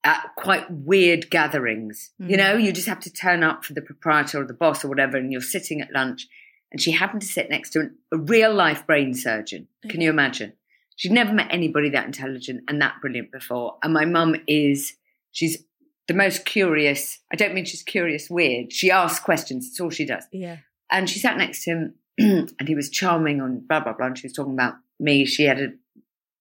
at 0.05 0.23
quite 0.37 0.71
weird 0.71 1.31
gatherings. 1.31 2.11
You 2.19 2.37
Mm. 2.37 2.39
know, 2.39 2.55
you 2.57 2.71
just 2.73 2.87
have 2.89 3.01
to 3.01 3.11
turn 3.13 3.43
up 3.43 3.65
for 3.65 3.73
the 3.73 3.81
proprietor 3.81 4.43
or 4.43 4.47
the 4.47 4.53
boss 4.53 4.85
or 4.85 4.89
whatever, 4.89 5.17
and 5.17 5.33
you're 5.33 5.41
sitting 5.41 5.81
at 5.81 5.91
lunch. 5.93 6.29
And 6.71 6.81
she 6.81 6.91
happened 6.93 7.23
to 7.23 7.29
sit 7.29 7.49
next 7.49 7.71
to 7.71 7.81
an, 7.81 7.97
a 8.13 8.19
real 8.19 8.53
life 8.53 8.87
brain 8.87 9.15
surgeon. 9.15 9.69
Can 9.89 10.01
you 10.03 10.11
imagine? 10.11 10.53
She'd 10.97 11.13
never 11.13 11.33
met 11.33 11.49
anybody 11.51 11.91
that 11.91 12.07
intelligent 12.07 12.65
and 12.69 12.81
that 12.81 12.97
brilliant 13.01 13.33
before. 13.33 13.79
And 13.83 13.93
my 13.93 14.05
mum 14.05 14.37
is, 14.47 14.95
she's 15.33 15.65
the 16.07 16.15
most 16.15 16.45
curious. 16.45 17.19
I 17.33 17.37
don't 17.37 17.55
mean 17.55 17.65
she's 17.65 17.83
curious 17.83 18.31
weird. 18.31 18.73
She 18.73 18.91
asks 18.91 19.25
questions. 19.25 19.67
It's 19.67 19.81
all 19.81 19.91
she 19.91 20.05
does. 20.05 20.25
Yeah. 20.33 20.59
And 20.91 21.09
she 21.11 21.19
sat 21.19 21.37
next 21.37 21.65
to 21.65 21.71
him 21.71 21.95
and 22.19 22.69
he 22.69 22.75
was 22.75 22.91
charming 22.91 23.41
on 23.41 23.61
blah, 23.61 23.81
blah, 23.81 23.95
blah. 23.95 24.07
And 24.07 24.19
she 24.19 24.27
was 24.27 24.35
talking 24.35 24.53
about 24.53 24.75
me. 25.01 25.25
She 25.25 25.45
had 25.45 25.61
a 25.61 25.69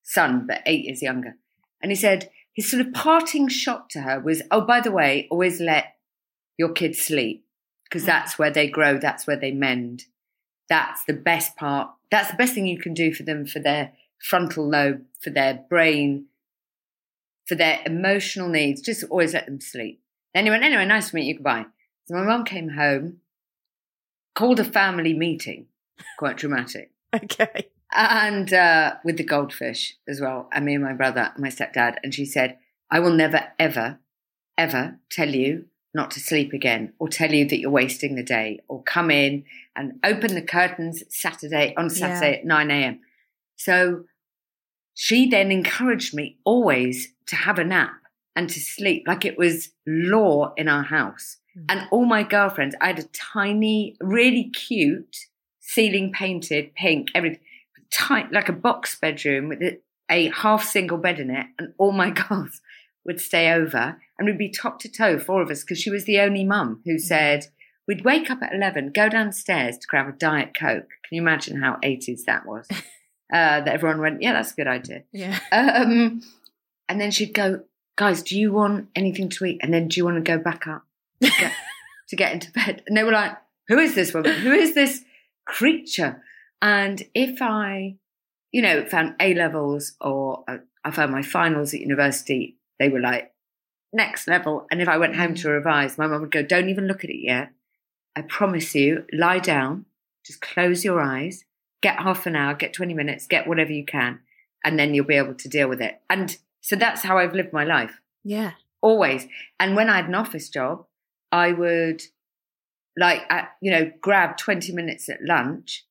son, 0.03 0.45
but 0.47 0.61
eight 0.65 0.85
years 0.85 1.01
younger. 1.01 1.35
And 1.81 1.91
he 1.91 1.95
said 1.95 2.29
his 2.53 2.69
sort 2.69 2.85
of 2.85 2.93
parting 2.93 3.47
shot 3.47 3.89
to 3.91 4.01
her 4.01 4.19
was, 4.19 4.43
oh, 4.51 4.61
by 4.61 4.79
the 4.79 4.91
way, 4.91 5.27
always 5.31 5.59
let 5.59 5.95
your 6.57 6.69
kids 6.69 6.99
sleep 6.99 7.45
because 7.85 8.03
mm. 8.03 8.07
that's 8.07 8.37
where 8.37 8.51
they 8.51 8.67
grow. 8.67 8.97
That's 8.99 9.25
where 9.25 9.39
they 9.39 9.51
mend. 9.51 10.05
That's 10.69 11.03
the 11.05 11.13
best 11.13 11.55
part. 11.55 11.89
That's 12.11 12.31
the 12.31 12.37
best 12.37 12.53
thing 12.53 12.67
you 12.67 12.79
can 12.79 12.93
do 12.93 13.13
for 13.13 13.23
them, 13.23 13.45
for 13.45 13.59
their 13.59 13.93
frontal 14.23 14.67
lobe, 14.67 15.01
for 15.19 15.29
their 15.29 15.65
brain, 15.69 16.25
for 17.45 17.55
their 17.55 17.81
emotional 17.85 18.47
needs. 18.47 18.81
Just 18.81 19.03
always 19.03 19.33
let 19.33 19.45
them 19.45 19.59
sleep. 19.59 20.01
Went, 20.33 20.63
anyway, 20.63 20.85
nice 20.85 21.09
to 21.09 21.15
meet 21.15 21.25
you. 21.25 21.35
Goodbye. 21.35 21.65
So 22.05 22.15
my 22.15 22.23
mum 22.23 22.43
came 22.45 22.69
home, 22.69 23.17
called 24.33 24.59
a 24.59 24.63
family 24.65 25.13
meeting, 25.13 25.67
quite 26.17 26.37
dramatic, 26.37 26.91
Okay. 27.15 27.67
and 27.93 28.51
uh, 28.51 28.95
with 29.03 29.17
the 29.17 29.23
goldfish 29.23 29.95
as 30.07 30.19
well, 30.19 30.49
and 30.51 30.65
me 30.65 30.73
and 30.75 30.83
my 30.83 30.93
brother 30.93 31.31
and 31.33 31.43
my 31.43 31.49
stepdad. 31.49 31.97
And 32.03 32.13
she 32.13 32.25
said, 32.25 32.57
I 32.89 32.99
will 32.99 33.13
never, 33.13 33.43
ever, 33.59 33.99
ever 34.57 34.99
tell 35.11 35.29
you 35.29 35.65
not 35.93 36.11
to 36.11 36.19
sleep 36.19 36.53
again 36.53 36.93
or 36.97 37.07
tell 37.07 37.31
you 37.31 37.47
that 37.47 37.59
you're 37.59 37.69
wasting 37.69 38.15
the 38.15 38.23
day 38.23 38.59
or 38.67 38.81
come 38.83 39.11
in 39.11 39.43
and 39.75 39.99
open 40.03 40.33
the 40.33 40.41
curtains 40.41 41.03
Saturday 41.09 41.73
on 41.77 41.89
Saturday 41.89 42.39
at 42.39 42.45
9 42.45 42.71
a.m. 42.71 42.99
So 43.55 44.05
she 44.93 45.27
then 45.27 45.51
encouraged 45.51 46.13
me 46.13 46.37
always 46.43 47.13
to 47.27 47.35
have 47.35 47.59
a 47.59 47.63
nap 47.63 47.93
and 48.35 48.49
to 48.49 48.59
sleep 48.59 49.03
like 49.07 49.25
it 49.25 49.37
was 49.37 49.71
law 49.87 50.53
in 50.57 50.67
our 50.67 50.83
house. 50.83 51.37
Mm. 51.57 51.65
And 51.69 51.87
all 51.91 52.05
my 52.05 52.23
girlfriends, 52.23 52.75
I 52.81 52.87
had 52.87 52.99
a 52.99 53.03
tiny, 53.33 53.95
really 53.99 54.49
cute 54.49 55.27
ceiling 55.59 56.11
painted 56.11 56.73
pink, 56.75 57.09
everything, 57.15 57.39
tight, 57.91 58.31
like 58.31 58.49
a 58.49 58.53
box 58.53 58.97
bedroom 58.99 59.49
with 59.49 59.61
a, 59.61 59.79
a 60.09 60.29
half 60.29 60.63
single 60.63 60.97
bed 60.97 61.19
in 61.19 61.29
it. 61.29 61.47
And 61.57 61.73
all 61.77 61.91
my 61.91 62.09
girls 62.29 62.61
would 63.05 63.19
stay 63.19 63.51
over 63.51 63.99
and 64.17 64.27
we'd 64.27 64.37
be 64.37 64.49
top 64.49 64.79
to 64.79 64.91
toe, 64.91 65.19
four 65.19 65.41
of 65.41 65.49
us, 65.49 65.61
because 65.61 65.79
she 65.79 65.89
was 65.89 66.05
the 66.05 66.19
only 66.19 66.43
mum 66.43 66.81
who 66.85 66.97
said, 66.97 67.47
we'd 67.87 68.05
wake 68.05 68.29
up 68.29 68.41
at 68.41 68.53
11, 68.53 68.91
go 68.93 69.09
downstairs 69.09 69.77
to 69.77 69.87
grab 69.87 70.07
a 70.07 70.11
Diet 70.11 70.55
Coke. 70.57 70.89
Can 71.07 71.15
you 71.15 71.21
imagine 71.21 71.61
how 71.61 71.77
80s 71.83 72.23
that 72.25 72.45
was? 72.45 72.67
uh, 73.33 73.61
that 73.61 73.67
everyone 73.67 73.99
went, 73.99 74.21
yeah, 74.21 74.33
that's 74.33 74.51
a 74.51 74.55
good 74.55 74.67
idea. 74.67 75.03
Yeah. 75.11 75.39
Um, 75.51 76.21
and 76.87 77.01
then 77.01 77.11
she'd 77.11 77.33
go, 77.33 77.63
guys, 77.95 78.21
do 78.21 78.37
you 78.37 78.51
want 78.51 78.89
anything 78.95 79.29
to 79.29 79.45
eat? 79.45 79.59
And 79.63 79.73
then 79.73 79.87
do 79.87 79.99
you 79.99 80.05
want 80.05 80.17
to 80.17 80.21
go 80.21 80.37
back 80.37 80.67
up 80.67 80.85
to 81.21 81.29
get, 81.29 81.51
to 82.09 82.15
get 82.15 82.33
into 82.33 82.51
bed? 82.51 82.83
And 82.85 82.95
they 82.95 83.03
were 83.03 83.11
like, 83.11 83.35
who 83.67 83.79
is 83.79 83.95
this 83.95 84.13
woman? 84.13 84.33
Who 84.33 84.51
is 84.51 84.75
this 84.75 85.03
creature? 85.45 86.21
And 86.61 87.01
if 87.15 87.41
I, 87.41 87.95
you 88.51 88.61
know, 88.61 88.85
found 88.85 89.15
A 89.19 89.33
levels 89.33 89.93
or 89.99 90.43
uh, 90.47 90.57
I 90.83 90.91
found 90.91 91.11
my 91.11 91.23
finals 91.23 91.73
at 91.73 91.79
university, 91.79 92.57
they 92.77 92.89
were 92.89 92.99
like, 92.99 93.33
next 93.93 94.27
level. 94.27 94.67
And 94.69 94.81
if 94.81 94.87
I 94.87 94.97
went 94.97 95.15
home 95.15 95.33
to 95.35 95.49
revise, 95.49 95.97
my 95.97 96.05
mum 96.05 96.21
would 96.21 96.31
go, 96.31 96.43
don't 96.43 96.69
even 96.69 96.87
look 96.87 97.03
at 97.03 97.09
it 97.09 97.23
yet. 97.23 97.51
I 98.15 98.21
promise 98.21 98.75
you, 98.75 99.05
lie 99.11 99.39
down, 99.39 99.85
just 100.25 100.41
close 100.41 100.83
your 100.83 101.01
eyes, 101.01 101.45
get 101.83 101.99
half 101.99 102.25
an 102.25 102.35
hour, 102.35 102.55
get 102.55 102.73
20 102.73 102.93
minutes, 102.95 103.27
get 103.27 103.45
whatever 103.45 103.71
you 103.71 103.85
can, 103.85 104.19
and 104.63 104.79
then 104.79 104.93
you'll 104.95 105.05
be 105.05 105.17
able 105.17 105.35
to 105.35 105.49
deal 105.49 105.67
with 105.67 105.81
it. 105.81 106.01
And 106.09 106.35
so 106.61 106.75
that's 106.75 107.03
how 107.03 107.17
I've 107.19 107.35
lived 107.35 107.53
my 107.53 107.65
life, 107.65 107.99
Yeah. 108.23 108.53
always. 108.81 109.27
And 109.59 109.75
when 109.75 109.89
I 109.89 109.97
had 109.97 110.07
an 110.07 110.15
office 110.15 110.49
job, 110.49 110.87
I 111.31 111.51
would 111.51 112.01
like, 112.97 113.21
uh, 113.29 113.43
you 113.61 113.69
know, 113.69 113.91
grab 114.01 114.37
20 114.37 114.71
minutes 114.71 115.09
at 115.09 115.21
lunch 115.21 115.85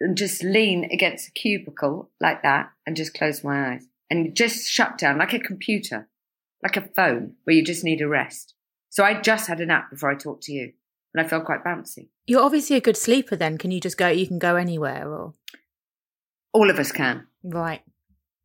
and 0.00 0.16
just 0.16 0.42
lean 0.42 0.84
against 0.90 1.28
a 1.28 1.32
cubicle 1.32 2.10
like 2.20 2.42
that 2.42 2.70
and 2.86 2.96
just 2.96 3.14
close 3.14 3.44
my 3.44 3.72
eyes 3.72 3.86
and 4.10 4.34
just 4.34 4.68
shut 4.68 4.96
down 4.98 5.18
like 5.18 5.34
a 5.34 5.38
computer, 5.38 6.08
like 6.62 6.76
a 6.76 6.88
phone 6.96 7.34
where 7.44 7.54
you 7.54 7.62
just 7.62 7.84
need 7.84 8.00
a 8.00 8.08
rest. 8.08 8.54
So 8.88 9.04
I 9.04 9.20
just 9.20 9.46
had 9.46 9.60
a 9.60 9.66
nap 9.66 9.90
before 9.90 10.10
I 10.10 10.14
talked 10.14 10.44
to 10.44 10.52
you 10.52 10.72
and 11.14 11.24
I 11.24 11.28
felt 11.28 11.44
quite 11.44 11.64
bouncy. 11.64 12.08
You're 12.26 12.42
obviously 12.42 12.76
a 12.76 12.80
good 12.80 12.96
sleeper 12.96 13.36
then. 13.36 13.58
Can 13.58 13.70
you 13.70 13.80
just 13.80 13.98
go, 13.98 14.08
you 14.08 14.26
can 14.26 14.38
go 14.38 14.56
anywhere 14.56 15.12
or? 15.12 15.34
All 16.52 16.70
of 16.70 16.78
us 16.78 16.92
can. 16.92 17.26
Right. 17.42 17.82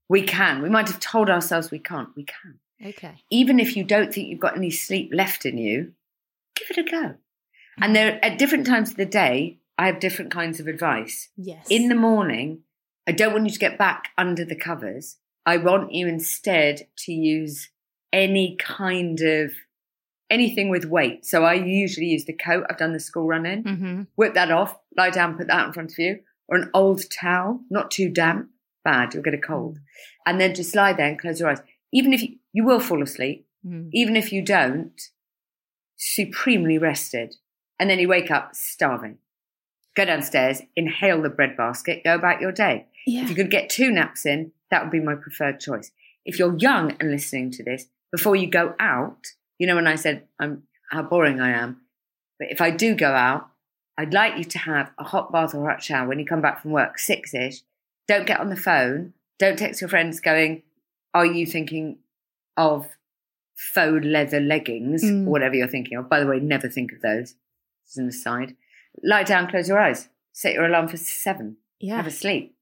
We 0.09 0.21
can. 0.21 0.61
We 0.61 0.69
might 0.69 0.87
have 0.87 0.99
told 0.99 1.29
ourselves 1.29 1.71
we 1.71 1.79
can't. 1.79 2.09
We 2.15 2.23
can. 2.23 2.59
Okay. 2.85 3.15
Even 3.29 3.59
if 3.59 3.75
you 3.75 3.83
don't 3.83 4.13
think 4.13 4.29
you've 4.29 4.39
got 4.39 4.55
any 4.55 4.69
sleep 4.69 5.11
left 5.13 5.45
in 5.45 5.57
you, 5.57 5.93
give 6.55 6.69
it 6.71 6.77
a 6.77 6.89
go. 6.89 7.15
And 7.79 7.95
there, 7.95 8.23
at 8.23 8.39
different 8.39 8.65
times 8.65 8.91
of 8.91 8.97
the 8.97 9.05
day, 9.05 9.59
I 9.77 9.87
have 9.87 9.99
different 9.99 10.31
kinds 10.31 10.59
of 10.59 10.67
advice. 10.67 11.29
Yes. 11.35 11.67
In 11.69 11.89
the 11.89 11.95
morning, 11.95 12.61
I 13.07 13.11
don't 13.11 13.33
want 13.33 13.45
you 13.45 13.51
to 13.51 13.59
get 13.59 13.77
back 13.77 14.09
under 14.17 14.43
the 14.43 14.55
covers. 14.55 15.17
I 15.45 15.57
want 15.57 15.93
you 15.93 16.07
instead 16.07 16.87
to 16.99 17.11
use 17.11 17.69
any 18.11 18.55
kind 18.57 19.21
of 19.21 19.53
anything 20.29 20.69
with 20.69 20.85
weight. 20.85 21.25
So 21.25 21.43
I 21.45 21.53
usually 21.53 22.07
use 22.07 22.25
the 22.25 22.33
coat. 22.33 22.65
I've 22.69 22.77
done 22.77 22.93
the 22.93 22.99
school 22.99 23.27
run 23.27 23.45
in. 23.45 23.63
hmm 23.63 24.01
Whip 24.15 24.33
that 24.33 24.51
off, 24.51 24.77
lie 24.97 25.09
down, 25.09 25.37
put 25.37 25.47
that 25.47 25.67
in 25.67 25.73
front 25.73 25.91
of 25.91 25.99
you, 25.99 26.19
or 26.49 26.57
an 26.57 26.69
old 26.73 27.01
towel, 27.11 27.61
not 27.69 27.91
too 27.91 28.09
damp, 28.09 28.49
bad, 28.83 29.13
you'll 29.13 29.23
get 29.23 29.33
a 29.33 29.37
cold. 29.37 29.79
And 30.25 30.39
then 30.39 30.55
just 30.55 30.75
lie 30.75 30.93
there 30.93 31.07
and 31.07 31.19
close 31.19 31.39
your 31.39 31.49
eyes. 31.49 31.61
Even 31.93 32.13
if 32.13 32.21
you, 32.21 32.35
you 32.53 32.63
will 32.65 32.79
fall 32.79 33.01
asleep, 33.03 33.45
Mm. 33.65 33.89
even 33.91 34.15
if 34.15 34.31
you 34.31 34.41
don't, 34.43 35.01
supremely 35.95 36.77
rested. 36.77 37.35
And 37.79 37.89
then 37.89 37.99
you 37.99 38.07
wake 38.07 38.31
up 38.31 38.55
starving. 38.55 39.17
Go 39.95 40.05
downstairs, 40.05 40.61
inhale 40.75 41.21
the 41.21 41.29
bread 41.29 41.57
basket, 41.57 42.03
go 42.03 42.15
about 42.15 42.39
your 42.41 42.51
day. 42.51 42.85
Yeah. 43.05 43.23
If 43.23 43.29
you 43.29 43.35
could 43.35 43.51
get 43.51 43.69
two 43.69 43.91
naps 43.91 44.25
in, 44.25 44.51
that 44.69 44.83
would 44.83 44.91
be 44.91 44.99
my 44.99 45.15
preferred 45.15 45.59
choice. 45.59 45.91
If 46.25 46.37
you're 46.37 46.57
young 46.57 46.95
and 46.99 47.09
listening 47.11 47.51
to 47.51 47.63
this, 47.63 47.85
before 48.11 48.35
you 48.35 48.47
go 48.47 48.75
out, 48.79 49.25
you 49.59 49.67
know, 49.67 49.75
when 49.75 49.87
I 49.87 49.95
said 49.95 50.27
I'm 50.39 50.63
how 50.91 51.03
boring 51.03 51.39
I 51.41 51.51
am, 51.51 51.81
but 52.39 52.49
if 52.51 52.61
I 52.61 52.69
do 52.71 52.95
go 52.95 53.11
out, 53.11 53.49
I'd 53.97 54.13
like 54.13 54.37
you 54.37 54.43
to 54.43 54.57
have 54.59 54.91
a 54.99 55.03
hot 55.03 55.31
bath 55.31 55.55
or 55.55 55.67
hot 55.69 55.81
shower 55.83 56.07
when 56.07 56.19
you 56.19 56.25
come 56.25 56.41
back 56.41 56.61
from 56.61 56.71
work, 56.71 56.99
six 56.99 57.33
ish. 57.33 57.61
Don't 58.07 58.27
get 58.27 58.39
on 58.39 58.49
the 58.49 58.55
phone. 58.55 59.13
Don't 59.39 59.57
text 59.57 59.81
your 59.81 59.89
friends 59.89 60.19
going, 60.19 60.63
Are 61.13 61.25
you 61.25 61.45
thinking 61.45 61.97
of 62.55 62.87
faux 63.55 64.05
leather 64.05 64.39
leggings 64.39 65.03
Mm. 65.03 65.25
or 65.27 65.31
whatever 65.31 65.55
you're 65.55 65.67
thinking 65.67 65.97
of? 65.97 66.07
By 66.09 66.19
the 66.19 66.27
way, 66.27 66.39
never 66.39 66.69
think 66.69 66.91
of 66.91 67.01
those. 67.01 67.35
Is 67.87 67.97
an 67.97 68.07
aside. 68.07 68.55
Lie 69.03 69.23
down, 69.23 69.49
close 69.49 69.67
your 69.69 69.79
eyes, 69.79 70.09
set 70.33 70.53
your 70.53 70.65
alarm 70.65 70.87
for 70.87 70.97
seven, 70.97 71.57
Yeah. 71.79 71.97
have 71.97 72.07
a 72.07 72.11
sleep. 72.11 72.55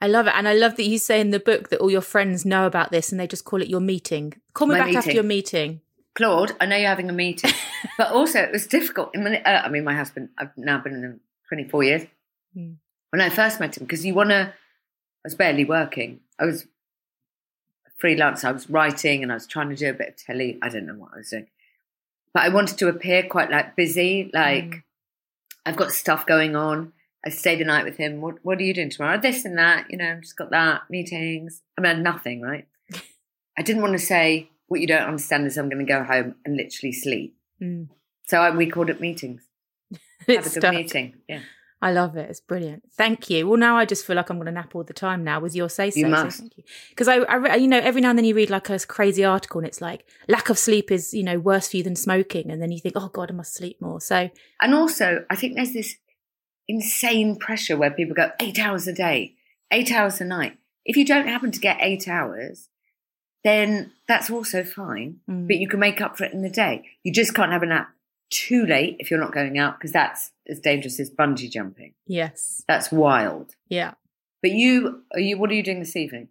I 0.00 0.08
love 0.08 0.26
it. 0.26 0.32
And 0.34 0.48
I 0.48 0.54
love 0.54 0.76
that 0.76 0.84
you 0.84 0.98
say 0.98 1.20
in 1.20 1.30
the 1.30 1.38
book 1.38 1.68
that 1.68 1.78
all 1.78 1.90
your 1.90 2.00
friends 2.00 2.44
know 2.44 2.66
about 2.66 2.90
this 2.90 3.12
and 3.12 3.20
they 3.20 3.26
just 3.28 3.44
call 3.44 3.62
it 3.62 3.68
your 3.68 3.80
meeting. 3.80 4.32
Call 4.54 4.66
me 4.66 4.74
My 4.76 4.86
back 4.86 4.96
after 4.96 5.12
your 5.12 5.22
meeting. 5.22 5.80
Claude, 6.14 6.52
I 6.60 6.66
know 6.66 6.76
you're 6.76 6.88
having 6.88 7.08
a 7.08 7.14
meeting, 7.14 7.52
but 7.98 8.10
also 8.10 8.40
it 8.40 8.52
was 8.52 8.66
difficult. 8.66 9.16
Uh, 9.16 9.38
I 9.46 9.68
mean, 9.68 9.84
my 9.84 9.94
husband, 9.94 10.30
I've 10.38 10.56
now 10.56 10.78
been 10.78 10.94
in 10.94 11.20
24 11.48 11.84
years. 11.84 12.02
Hmm. 12.54 12.72
When 13.10 13.20
I 13.20 13.28
first 13.30 13.60
met 13.60 13.76
him, 13.76 13.84
because 13.84 14.04
you 14.04 14.14
want 14.14 14.30
to, 14.30 14.52
I 14.52 15.24
was 15.24 15.34
barely 15.34 15.64
working. 15.64 16.20
I 16.38 16.46
was 16.46 16.66
freelance. 17.98 18.42
I 18.44 18.52
was 18.52 18.68
writing 18.68 19.22
and 19.22 19.30
I 19.30 19.36
was 19.36 19.46
trying 19.46 19.68
to 19.70 19.76
do 19.76 19.90
a 19.90 19.94
bit 19.94 20.08
of 20.08 20.16
telly. 20.16 20.58
I 20.62 20.68
don't 20.68 20.86
know 20.86 20.94
what 20.94 21.12
I 21.14 21.18
was 21.18 21.30
doing, 21.30 21.46
but 22.34 22.42
I 22.42 22.48
wanted 22.48 22.78
to 22.78 22.88
appear 22.88 23.22
quite 23.22 23.50
like 23.50 23.76
busy, 23.76 24.30
like 24.32 24.64
Mm. 24.64 24.82
I've 25.64 25.76
got 25.76 25.92
stuff 25.92 26.26
going 26.26 26.56
on. 26.56 26.92
I 27.24 27.30
stay 27.30 27.54
the 27.54 27.64
night 27.64 27.84
with 27.84 27.96
him. 27.96 28.20
What 28.20 28.36
What 28.42 28.58
are 28.58 28.62
you 28.62 28.74
doing 28.74 28.90
tomorrow? 28.90 29.20
This 29.20 29.44
and 29.44 29.56
that. 29.58 29.90
You 29.90 29.98
know, 29.98 30.10
I've 30.10 30.22
just 30.22 30.36
got 30.36 30.50
that 30.50 30.82
meetings. 30.90 31.62
I 31.78 31.80
mean, 31.80 32.02
nothing, 32.02 32.40
right? 32.40 32.66
I 33.58 33.62
didn't 33.62 33.82
want 33.82 33.92
to 33.92 33.98
say 34.00 34.50
what 34.72 34.80
you 34.80 34.86
don't 34.86 35.02
understand 35.02 35.46
is 35.46 35.58
I'm 35.58 35.68
going 35.68 35.84
to 35.84 35.92
go 35.92 36.02
home 36.02 36.34
and 36.46 36.56
literally 36.56 36.92
sleep. 36.92 37.36
Mm. 37.62 37.88
So 38.26 38.38
I, 38.40 38.50
we 38.50 38.70
called 38.70 38.88
it 38.88 39.02
meetings. 39.02 39.42
Have 39.92 40.00
a 40.28 40.32
good 40.34 40.50
stuck. 40.50 40.74
meeting. 40.74 41.16
Yeah, 41.28 41.40
I 41.82 41.92
love 41.92 42.16
it. 42.16 42.30
It's 42.30 42.40
brilliant. 42.40 42.84
Thank 42.96 43.28
you. 43.28 43.46
Well, 43.46 43.58
now 43.58 43.76
I 43.76 43.84
just 43.84 44.06
feel 44.06 44.16
like 44.16 44.30
I'm 44.30 44.38
going 44.38 44.46
to 44.46 44.52
nap 44.52 44.74
all 44.74 44.82
the 44.82 44.94
time 44.94 45.24
now 45.24 45.40
with 45.40 45.54
your 45.54 45.68
say 45.68 45.90
so. 45.90 45.98
You 45.98 46.06
so 46.06 46.10
must. 46.10 46.38
thank 46.38 46.56
you. 46.56 46.64
Because 46.88 47.06
I, 47.06 47.16
I, 47.16 47.56
you 47.56 47.68
know, 47.68 47.80
every 47.80 48.00
now 48.00 48.08
and 48.08 48.18
then 48.18 48.24
you 48.24 48.34
read 48.34 48.48
like 48.48 48.70
a 48.70 48.78
crazy 48.78 49.26
article 49.26 49.58
and 49.58 49.68
it's 49.68 49.82
like 49.82 50.08
lack 50.26 50.48
of 50.48 50.58
sleep 50.58 50.90
is, 50.90 51.12
you 51.12 51.22
know, 51.22 51.38
worse 51.38 51.68
for 51.68 51.76
you 51.76 51.82
than 51.82 51.94
smoking, 51.94 52.50
and 52.50 52.62
then 52.62 52.72
you 52.72 52.80
think, 52.80 52.94
oh 52.96 53.08
God, 53.08 53.30
I 53.30 53.34
must 53.34 53.54
sleep 53.54 53.76
more. 53.78 54.00
So 54.00 54.30
and 54.62 54.74
also 54.74 55.26
I 55.28 55.36
think 55.36 55.56
there's 55.56 55.74
this 55.74 55.96
insane 56.66 57.36
pressure 57.36 57.76
where 57.76 57.90
people 57.90 58.14
go 58.14 58.30
eight 58.40 58.58
hours 58.58 58.88
a 58.88 58.94
day, 58.94 59.34
eight 59.70 59.92
hours 59.92 60.18
a 60.22 60.24
night. 60.24 60.56
If 60.86 60.96
you 60.96 61.04
don't 61.04 61.28
happen 61.28 61.50
to 61.50 61.60
get 61.60 61.76
eight 61.80 62.08
hours, 62.08 62.68
then 63.44 63.92
that's 64.08 64.30
also 64.30 64.64
fine. 64.64 65.20
Mm. 65.28 65.46
But 65.46 65.56
you 65.56 65.68
can 65.68 65.80
make 65.80 66.00
up 66.00 66.16
for 66.18 66.24
it 66.24 66.32
in 66.32 66.42
the 66.42 66.50
day. 66.50 66.84
You 67.02 67.12
just 67.12 67.34
can't 67.34 67.52
have 67.52 67.62
a 67.62 67.66
nap 67.66 67.88
too 68.30 68.64
late 68.66 68.96
if 68.98 69.10
you're 69.10 69.20
not 69.20 69.32
going 69.32 69.58
out 69.58 69.78
because 69.78 69.92
that's 69.92 70.30
as 70.48 70.58
dangerous 70.60 70.98
as 71.00 71.10
bungee 71.10 71.50
jumping. 71.50 71.94
yes, 72.06 72.62
That's 72.66 72.90
wild. 72.90 73.54
yeah. 73.68 73.94
But 74.40 74.50
you, 74.52 75.02
are 75.14 75.20
you? 75.20 75.38
What 75.38 75.50
are 75.50 75.54
you 75.54 75.62
doing 75.62 75.78
this 75.78 75.94
evening? 75.94 76.28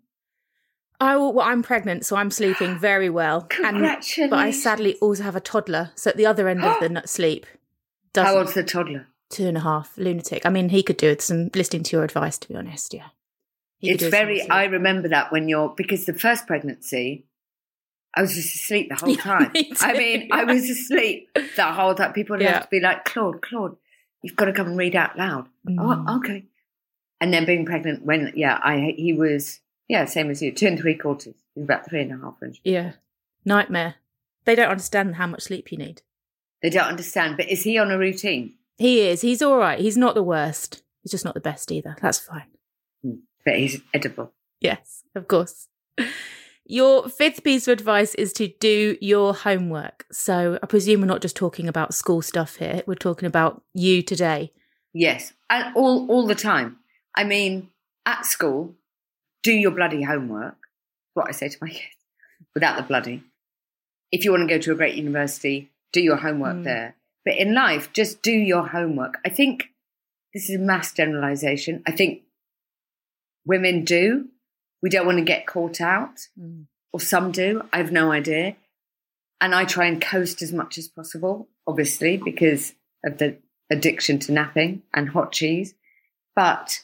I 1.00 1.16
well, 1.16 1.40
I'm 1.42 1.64
pregnant, 1.64 2.06
so 2.06 2.16
I'm 2.18 2.30
sleeping 2.30 2.78
very 2.80 3.10
well. 3.10 3.42
And, 3.42 3.50
Congratulations! 3.50 4.30
but 4.30 4.40
I 4.40 4.52
sadly 4.52 4.96
also 4.96 5.24
have 5.24 5.36
a 5.36 5.40
toddler, 5.40 5.92
so 5.96 6.10
at 6.10 6.18
the 6.18 6.26
other 6.26 6.48
end 6.50 6.64
of 6.64 6.80
the 6.80 7.02
sleep, 7.06 7.46
How 8.16 8.38
old's 8.38 8.54
the 8.54 8.64
toddler? 8.64 9.08
two 9.30 9.48
and 9.48 9.56
a 9.56 9.62
half 9.62 9.98
lunatic. 9.98 10.46
I 10.46 10.50
mean, 10.50 10.68
he 10.70 10.84
could 10.84 10.98
do 10.98 11.08
with 11.08 11.22
some 11.22 11.50
listening 11.56 11.84
to 11.84 11.96
your 11.96 12.04
advice, 12.04 12.38
to 12.40 12.50
be 12.50 12.56
honest. 12.56 12.94
Yeah, 12.94 13.08
It's 13.90 14.00
do 14.00 14.06
with 14.08 14.14
some 14.14 14.26
very. 14.28 14.50
I 14.50 14.66
remember 14.66 15.08
that 15.10 15.32
when 15.32 15.50
you're 15.50 15.70
because 15.76 16.06
the 16.06 16.14
first 16.14 16.48
pregnancy, 16.48 17.26
I 18.16 18.22
was 18.22 18.34
just 18.36 18.54
asleep 18.56 18.90
the 18.90 18.96
whole 18.96 19.16
time. 19.18 19.52
me 19.54 19.72
I 19.80 19.94
mean, 19.98 20.30
I 20.32 20.44
was 20.44 20.70
asleep 20.70 21.30
the 21.56 21.66
whole 21.72 21.96
time. 21.96 22.14
People 22.14 22.36
would 22.38 22.44
Yeah. 22.44 22.54
have 22.54 22.64
to 22.64 22.70
be 22.70 22.80
like, 22.80 23.06
Claude, 23.06 23.42
Claude, 23.42 23.78
you've 24.22 24.36
got 24.36 24.46
to 24.46 24.54
come 24.54 24.68
and 24.68 24.78
read 24.78 24.96
out 24.96 25.18
loud. 25.18 25.48
Mm. 25.68 25.78
Oh, 26.08 26.18
okay. 26.18 26.46
And 27.20 27.34
then 27.34 27.46
being 27.46 27.66
pregnant 27.66 28.04
when, 28.06 28.34
yeah, 28.36 28.60
I 28.64 28.94
he 28.98 29.14
was, 29.14 29.60
yeah, 29.88 30.06
same 30.06 30.30
as 30.32 30.42
you, 30.42 30.52
two 30.52 30.68
and 30.68 30.80
three 30.80 30.96
quarters. 30.96 31.36
He 31.54 31.62
was 31.62 31.66
about 31.66 31.88
three 31.90 32.02
and 32.02 32.12
a 32.12 32.18
half. 32.18 32.36
When 32.40 32.54
Yeah, 32.64 32.94
nightmare. 33.46 33.96
They 34.46 34.56
don't 34.56 34.70
understand 34.72 35.16
how 35.16 35.28
much 35.28 35.44
sleep 35.44 35.72
you 35.72 35.78
need. 35.78 36.02
they 36.64 36.70
don't 36.72 36.88
understand. 36.88 37.38
But 37.38 37.48
is 37.50 37.64
he 37.64 37.78
on 37.78 37.92
a 37.92 37.98
routine? 37.98 38.56
He 38.78 39.02
is. 39.02 39.22
He's 39.22 39.42
all 39.44 39.58
right. 39.58 39.80
He's 39.80 39.98
not 39.98 40.16
the 40.16 40.24
worst. 40.24 40.82
He's 41.04 41.12
just 41.12 41.24
not 41.26 41.36
the 41.36 41.40
best 41.40 41.72
either. 41.72 41.96
That's 42.02 42.18
fine. 42.20 42.48
But 43.46 43.56
he's 43.58 43.82
edible. 43.94 44.32
Yes, 44.60 45.04
of 45.16 45.28
course. 45.28 45.68
Your 46.66 47.10
fifth 47.10 47.44
piece 47.44 47.68
of 47.68 47.74
advice 47.74 48.16
is 48.16 48.32
to 48.34 48.48
do 48.60 48.98
your 49.02 49.34
homework. 49.34 50.06
So 50.12 50.60
I 50.62 50.66
presume 50.68 51.02
we're 51.02 51.08
not 51.08 51.22
just 51.22 51.36
talking 51.36 51.68
about 51.68 51.94
school 51.94 52.22
stuff 52.22 52.58
here. 52.58 52.84
We're 52.86 52.96
talking 52.96 53.26
about 53.28 53.64
you 53.74 54.02
today. 54.04 54.54
Yes, 54.94 55.34
and 55.50 55.76
all 55.76 56.08
all 56.10 56.28
the 56.28 56.36
time. 56.36 56.78
I 57.16 57.24
mean, 57.24 57.70
at 58.06 58.26
school, 58.26 58.76
do 59.44 59.52
your 59.52 59.72
bloody 59.72 60.04
homework. 60.04 60.56
What 61.14 61.28
I 61.28 61.32
say 61.32 61.50
to 61.50 61.58
my 61.62 61.70
kids, 61.78 61.84
without 62.54 62.78
the 62.78 62.84
bloody. 62.84 63.24
If 64.12 64.24
you 64.24 64.32
want 64.32 64.48
to 64.48 64.56
go 64.56 64.60
to 64.62 64.72
a 64.72 64.76
great 64.76 64.96
university, 64.96 65.72
do 65.92 66.02
your 66.02 66.18
homework 66.18 66.58
Mm. 66.58 66.64
there. 66.66 66.96
But 67.26 67.38
in 67.38 67.54
life, 67.54 67.92
just 67.94 68.22
do 68.22 68.32
your 68.32 68.68
homework. 68.68 69.18
I 69.26 69.30
think 69.30 69.70
this 70.34 70.50
is 70.50 70.56
a 70.56 70.60
mass 70.60 70.94
generalization. 70.94 71.84
I 71.88 71.92
think 71.92 72.22
women 73.46 73.84
do. 73.84 74.28
We 74.82 74.90
don't 74.90 75.06
want 75.06 75.20
to 75.20 75.24
get 75.24 75.46
caught 75.46 75.80
out, 75.80 76.28
mm. 76.40 76.66
or 76.92 77.00
some 77.00 77.32
do. 77.32 77.64
I 77.72 77.78
have 77.78 77.92
no 77.92 78.12
idea. 78.12 78.56
And 79.40 79.56
I 79.56 79.66
try 79.66 79.86
and 79.86 80.02
coast 80.02 80.42
as 80.42 80.52
much 80.52 80.78
as 80.78 80.88
possible, 80.88 81.50
obviously, 81.68 82.18
because 82.18 82.74
of 83.06 83.18
the 83.18 83.38
addiction 83.72 84.20
to 84.20 84.32
napping 84.32 84.84
and 84.94 85.10
hot 85.10 85.32
cheese. 85.32 85.74
But 86.36 86.84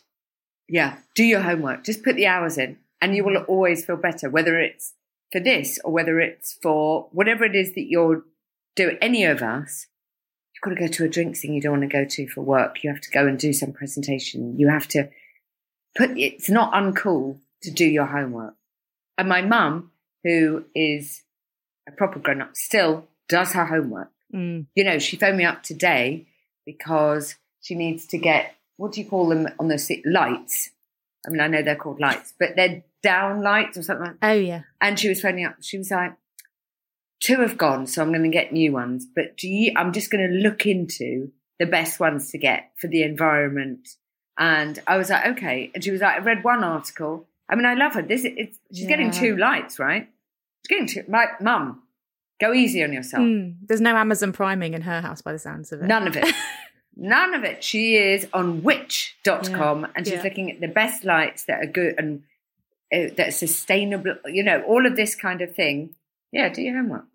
yeah, 0.68 0.98
do 1.16 1.24
your 1.24 1.42
homework. 1.42 1.84
Just 1.84 2.04
put 2.04 2.16
the 2.16 2.28
hours 2.28 2.58
in, 2.58 2.78
and 3.02 3.16
you 3.16 3.24
will 3.24 3.38
always 3.38 3.86
feel 3.86 3.98
better, 3.98 4.30
whether 4.30 4.60
it's 4.60 4.94
for 5.32 5.40
this 5.40 5.80
or 5.84 5.92
whether 5.92 6.20
it's 6.20 6.58
for 6.62 7.10
whatever 7.12 7.44
it 7.44 7.56
is 7.56 7.74
that 7.76 7.90
you're 7.90 8.24
doing. 8.76 8.98
Any 9.02 9.26
of 9.26 9.42
us, 9.42 9.88
you've 10.54 10.62
got 10.62 10.80
to 10.80 10.88
go 10.88 10.92
to 10.92 11.06
a 11.06 11.10
drinks 11.10 11.42
thing 11.42 11.54
you 11.54 11.62
don't 11.62 11.80
want 11.80 11.90
to 11.90 11.98
go 11.98 12.06
to 12.06 12.28
for 12.28 12.42
work. 12.42 12.84
You 12.84 12.92
have 12.92 13.02
to 13.02 13.12
go 13.12 13.28
and 13.28 13.38
do 13.38 13.54
some 13.54 13.74
presentation. 13.74 14.58
You 14.58 14.70
have 14.70 14.88
to 14.90 15.10
put. 15.96 16.18
It's 16.18 16.50
not 16.50 16.74
uncool 16.74 17.40
to 17.64 17.72
do 17.72 17.86
your 17.86 18.06
homework. 18.06 18.56
And 19.18 19.30
my 19.30 19.42
mum, 19.42 19.92
who 20.24 20.66
is 20.76 21.24
a 21.88 21.92
proper 21.92 22.20
grown 22.20 22.42
up, 22.42 22.56
still 22.56 23.08
does 23.28 23.54
her 23.54 23.66
homework 23.66 24.12
Mm. 24.34 24.66
you 24.76 24.84
know, 24.84 25.00
she 25.00 25.16
phoned 25.16 25.38
me 25.38 25.46
up 25.46 25.64
today 25.64 26.28
because 26.66 27.36
she 27.62 27.76
needs 27.76 28.06
to 28.08 28.18
get 28.18 28.56
what 28.76 28.92
do 28.92 29.02
you 29.02 29.08
call 29.08 29.30
them 29.30 29.48
on 29.60 29.70
the 29.70 30.02
lights? 30.06 30.70
I 31.26 31.32
mean, 31.32 31.42
I 31.42 31.48
know 31.48 31.64
they're 31.64 31.76
called 31.76 32.00
lights, 32.00 32.34
but 32.38 32.56
they're 32.56 32.84
down 33.02 33.42
lights 33.42 33.78
or 33.78 33.84
something. 33.84 34.06
Like 34.06 34.20
that. 34.20 34.30
Oh, 34.30 34.34
yeah. 34.34 34.62
And 34.80 35.00
she 35.00 35.10
was 35.10 35.20
phoning 35.20 35.46
up. 35.46 35.56
She 35.62 35.80
was 35.80 35.90
like, 35.90 36.14
two 37.20 37.40
have 37.40 37.58
gone, 37.58 37.88
so 37.88 38.04
I'm 38.04 38.10
going 38.10 38.22
to 38.24 38.30
get 38.30 38.54
new 38.54 38.72
ones. 38.72 39.08
But 39.16 39.36
do 39.36 39.50
you, 39.50 39.72
I'm 39.76 39.94
just 39.94 40.12
going 40.12 40.28
to 40.28 40.38
look 40.38 40.68
into 40.68 41.32
the 41.58 41.66
best 41.66 42.00
ones 42.00 42.30
to 42.32 42.38
get 42.38 42.72
for 42.80 42.88
the 42.88 43.02
environment. 43.02 43.90
And 44.38 44.80
I 44.88 44.98
was 44.98 45.10
like, 45.10 45.26
okay. 45.38 45.72
And 45.74 45.84
she 45.84 45.92
was 45.92 46.02
like, 46.02 46.16
I 46.16 46.20
read 46.20 46.44
one 46.44 46.64
article. 46.64 47.26
I 47.50 47.56
mean, 47.56 47.66
I 47.66 47.74
love 47.74 47.94
her. 47.94 48.02
This, 48.02 48.22
it's, 48.24 48.60
she's 48.74 48.88
getting 48.88 49.10
two 49.12 49.36
lights, 49.38 49.80
right? 49.80 50.08
She's 50.66 50.70
getting 50.70 50.88
two. 50.88 51.10
My 51.10 51.28
mum, 51.42 51.82
go 52.40 52.54
easy 52.54 52.84
on 52.84 52.94
yourself. 52.94 53.24
Mm. 53.24 53.56
There's 53.68 53.82
no 53.82 53.96
Amazon 53.96 54.34
priming 54.34 54.74
in 54.74 54.82
her 54.82 55.02
house 55.02 55.22
by 55.22 55.32
the 55.34 55.40
sounds 55.40 55.72
of 55.72 55.82
it. 55.82 55.86
None 55.88 56.08
of 56.08 56.16
it. 56.16 56.28
None 56.96 57.34
of 57.36 57.44
it. 57.44 57.64
She 57.64 57.96
is 57.96 58.28
on 58.34 58.64
which.com 58.64 59.88
and 59.96 60.06
she's 60.06 60.16
Yeah. 60.16 60.24
looking 60.24 60.52
at 60.52 60.60
the 60.60 60.68
best 60.68 61.04
lights 61.06 61.46
that 61.46 61.64
are 61.64 61.68
good 61.68 61.96
and 61.98 62.24
uh, 62.94 63.14
that 63.18 63.28
are 63.28 63.32
sustainable, 63.32 64.16
you 64.26 64.44
know, 64.44 64.62
all 64.64 64.86
of 64.86 64.96
this 64.96 65.14
kind 65.16 65.42
of 65.42 65.54
thing. 65.56 65.96
Yeah, 66.32 66.50
do 66.50 66.62
your 66.62 66.76
homework. 66.78 67.06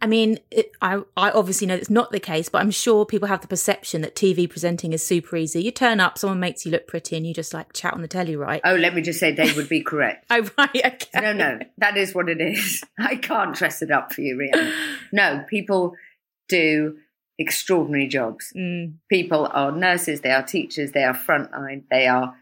I 0.00 0.06
mean, 0.06 0.38
it, 0.50 0.72
I 0.82 1.02
I 1.16 1.30
obviously 1.30 1.66
know 1.66 1.74
it's 1.74 1.90
not 1.90 2.10
the 2.10 2.20
case, 2.20 2.48
but 2.48 2.60
I'm 2.60 2.70
sure 2.70 3.06
people 3.06 3.28
have 3.28 3.40
the 3.40 3.48
perception 3.48 4.00
that 4.02 4.14
TV 4.14 4.48
presenting 4.48 4.92
is 4.92 5.04
super 5.04 5.36
easy. 5.36 5.62
You 5.62 5.70
turn 5.70 6.00
up, 6.00 6.18
someone 6.18 6.40
makes 6.40 6.64
you 6.66 6.72
look 6.72 6.86
pretty, 6.86 7.16
and 7.16 7.26
you 7.26 7.32
just 7.34 7.54
like 7.54 7.72
chat 7.72 7.94
on 7.94 8.02
the 8.02 8.08
telly, 8.08 8.34
right? 8.36 8.60
Oh, 8.64 8.74
let 8.74 8.94
me 8.94 9.02
just 9.02 9.20
say 9.20 9.32
they 9.32 9.52
would 9.52 9.68
be 9.68 9.82
correct. 9.82 10.26
Oh, 10.30 10.48
right. 10.58 10.70
Okay. 10.84 11.20
No, 11.20 11.32
no, 11.32 11.58
that 11.78 11.96
is 11.96 12.14
what 12.14 12.28
it 12.28 12.40
is. 12.40 12.82
I 12.98 13.16
can't 13.16 13.54
dress 13.54 13.82
it 13.82 13.90
up 13.90 14.12
for 14.12 14.20
you, 14.22 14.38
Rhiannon. 14.38 14.72
No, 15.12 15.44
people 15.48 15.94
do 16.48 16.96
extraordinary 17.38 18.08
jobs. 18.08 18.52
Mm, 18.56 18.94
People 19.08 19.48
are 19.52 19.72
nurses, 19.72 20.20
they 20.20 20.30
are 20.32 20.42
teachers, 20.42 20.92
they 20.92 21.04
are 21.04 21.14
frontline, 21.14 21.82
they 21.90 22.06
are 22.06 22.34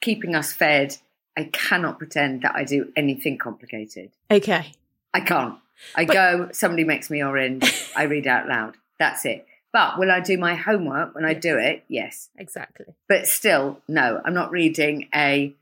keeping 0.00 0.34
us 0.34 0.52
fed. 0.52 0.96
I 1.38 1.44
cannot 1.52 1.98
pretend 1.98 2.42
that 2.42 2.54
I 2.54 2.64
do 2.64 2.92
anything 2.96 3.36
complicated. 3.38 4.10
okay. 4.30 4.72
I 5.12 5.20
can't. 5.20 5.58
I 5.94 6.04
But- 6.04 6.12
go, 6.14 6.48
somebody 6.52 6.84
makes 6.84 7.10
me 7.10 7.22
orange, 7.22 7.64
I 7.96 8.02
read 8.14 8.26
out 8.26 8.48
loud. 8.48 8.76
That's 8.98 9.24
it. 9.24 9.46
But 9.72 9.98
will 9.98 10.10
I 10.10 10.20
do 10.20 10.38
my 10.38 10.54
homework 10.54 11.14
when 11.14 11.24
I 11.26 11.34
do 11.34 11.58
it? 11.58 11.84
Yes. 11.88 12.30
Exactly. 12.38 12.86
But 13.08 13.26
still, 13.26 13.82
no, 13.88 14.22
I'm 14.24 14.32
not 14.32 14.50
reading 14.50 15.08
a 15.14 15.54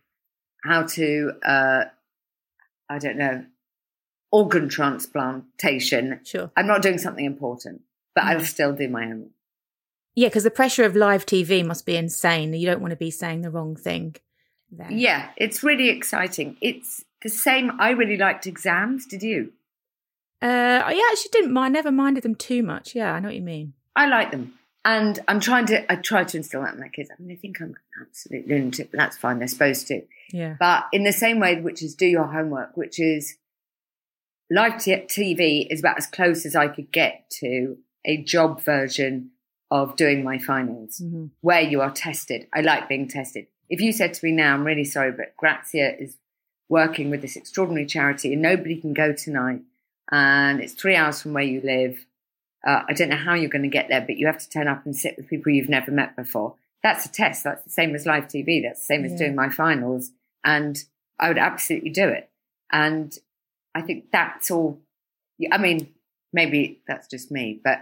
how 0.62 0.84
to, 0.84 1.32
uh, 1.44 1.84
I 2.88 2.98
don't 2.98 3.16
know, 3.16 3.44
organ 4.30 4.68
transplantation. 4.68 6.20
Sure. 6.24 6.50
I'm 6.56 6.66
not 6.66 6.82
doing 6.82 6.98
something 6.98 7.24
important, 7.24 7.82
but 8.14 8.24
I'll 8.24 8.40
Mm. 8.40 8.46
still 8.46 8.72
do 8.72 8.88
my 8.88 9.04
homework. 9.06 9.30
Yeah, 10.14 10.28
because 10.28 10.44
the 10.44 10.50
pressure 10.50 10.84
of 10.84 10.94
live 10.94 11.26
TV 11.26 11.64
must 11.64 11.84
be 11.86 11.96
insane. 11.96 12.52
You 12.54 12.66
don't 12.66 12.80
want 12.80 12.92
to 12.92 12.96
be 12.96 13.10
saying 13.10 13.42
the 13.42 13.50
wrong 13.50 13.74
thing. 13.74 14.14
There. 14.70 14.90
Yeah, 14.90 15.30
it's 15.36 15.62
really 15.64 15.88
exciting. 15.88 16.56
It's 16.60 17.04
the 17.22 17.28
same. 17.28 17.72
I 17.80 17.90
really 17.90 18.16
liked 18.16 18.46
exams. 18.46 19.06
Did 19.06 19.22
you? 19.22 19.52
Uh, 20.42 20.82
I 20.84 21.08
actually 21.12 21.30
didn't 21.32 21.52
mind. 21.52 21.74
Never 21.74 21.90
minded 21.92 22.22
them 22.22 22.34
too 22.34 22.62
much. 22.62 22.94
Yeah, 22.94 23.12
I 23.12 23.20
know 23.20 23.28
what 23.28 23.36
you 23.36 23.42
mean. 23.42 23.72
I 23.96 24.06
like 24.06 24.30
them. 24.30 24.54
And 24.86 25.18
I'm 25.28 25.40
trying 25.40 25.64
to, 25.66 25.90
I 25.90 25.96
try 25.96 26.24
to 26.24 26.36
instill 26.36 26.60
that 26.62 26.74
in 26.74 26.80
my 26.80 26.88
kids. 26.88 27.10
I 27.10 27.14
mean, 27.18 27.28
they 27.28 27.36
think 27.36 27.58
I'm 27.60 27.68
an 27.68 27.76
absolute 28.02 28.46
lunatic, 28.46 28.90
but 28.90 28.98
that's 28.98 29.16
fine. 29.16 29.38
They're 29.38 29.48
supposed 29.48 29.86
to. 29.88 30.02
Yeah. 30.30 30.56
But 30.60 30.84
in 30.92 31.04
the 31.04 31.12
same 31.12 31.40
way, 31.40 31.58
which 31.60 31.82
is 31.82 31.94
do 31.94 32.06
your 32.06 32.26
homework, 32.26 32.76
which 32.76 33.00
is 33.00 33.38
live 34.50 34.78
t- 34.82 34.92
TV 35.08 35.66
is 35.70 35.80
about 35.80 35.96
as 35.96 36.06
close 36.06 36.44
as 36.44 36.54
I 36.54 36.68
could 36.68 36.92
get 36.92 37.30
to 37.40 37.78
a 38.04 38.18
job 38.22 38.60
version 38.60 39.30
of 39.70 39.96
doing 39.96 40.22
my 40.22 40.36
finals, 40.38 41.00
Mhm. 41.02 41.30
where 41.40 41.62
you 41.62 41.80
are 41.80 41.90
tested. 41.90 42.46
I 42.52 42.60
like 42.60 42.86
being 42.86 43.08
tested. 43.08 43.46
If 43.70 43.80
you 43.80 43.90
said 43.92 44.12
to 44.14 44.24
me 44.26 44.32
now, 44.32 44.52
I'm 44.52 44.64
really 44.64 44.84
sorry, 44.84 45.10
but 45.12 45.34
Grazia 45.38 45.96
is 45.96 46.18
working 46.68 47.08
with 47.08 47.22
this 47.22 47.36
extraordinary 47.36 47.86
charity 47.86 48.34
and 48.34 48.42
nobody 48.42 48.78
can 48.78 48.92
go 48.92 49.14
tonight, 49.14 49.62
and 50.10 50.60
it's 50.60 50.72
three 50.72 50.96
hours 50.96 51.22
from 51.22 51.32
where 51.32 51.44
you 51.44 51.60
live. 51.62 52.06
Uh, 52.66 52.82
I 52.88 52.92
don't 52.94 53.10
know 53.10 53.16
how 53.16 53.34
you're 53.34 53.50
going 53.50 53.62
to 53.62 53.68
get 53.68 53.88
there, 53.88 54.00
but 54.00 54.16
you 54.16 54.26
have 54.26 54.38
to 54.38 54.48
turn 54.48 54.68
up 54.68 54.84
and 54.84 54.96
sit 54.96 55.16
with 55.16 55.28
people 55.28 55.52
you've 55.52 55.68
never 55.68 55.90
met 55.90 56.16
before. 56.16 56.54
that's 56.82 57.06
a 57.06 57.12
test. 57.12 57.44
That's 57.44 57.64
the 57.64 57.70
same 57.70 57.94
as 57.94 58.06
live 58.06 58.24
TV. 58.28 58.62
That's 58.62 58.80
the 58.80 58.86
same 58.86 59.04
as 59.04 59.18
doing 59.18 59.34
my 59.34 59.48
finals. 59.48 60.10
And 60.44 60.82
I 61.18 61.28
would 61.28 61.38
absolutely 61.38 61.90
do 61.90 62.08
it. 62.08 62.30
And 62.70 63.16
I 63.74 63.82
think 63.82 64.10
that's 64.12 64.50
all. 64.50 64.80
I 65.50 65.58
mean, 65.58 65.94
maybe 66.32 66.82
that's 66.86 67.08
just 67.08 67.30
me, 67.30 67.60
but 67.62 67.78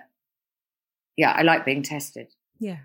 yeah, 1.17 1.33
I 1.33 1.43
like 1.43 1.65
being 1.65 1.83
tested. 1.83 2.29
Yeah. 2.59 2.79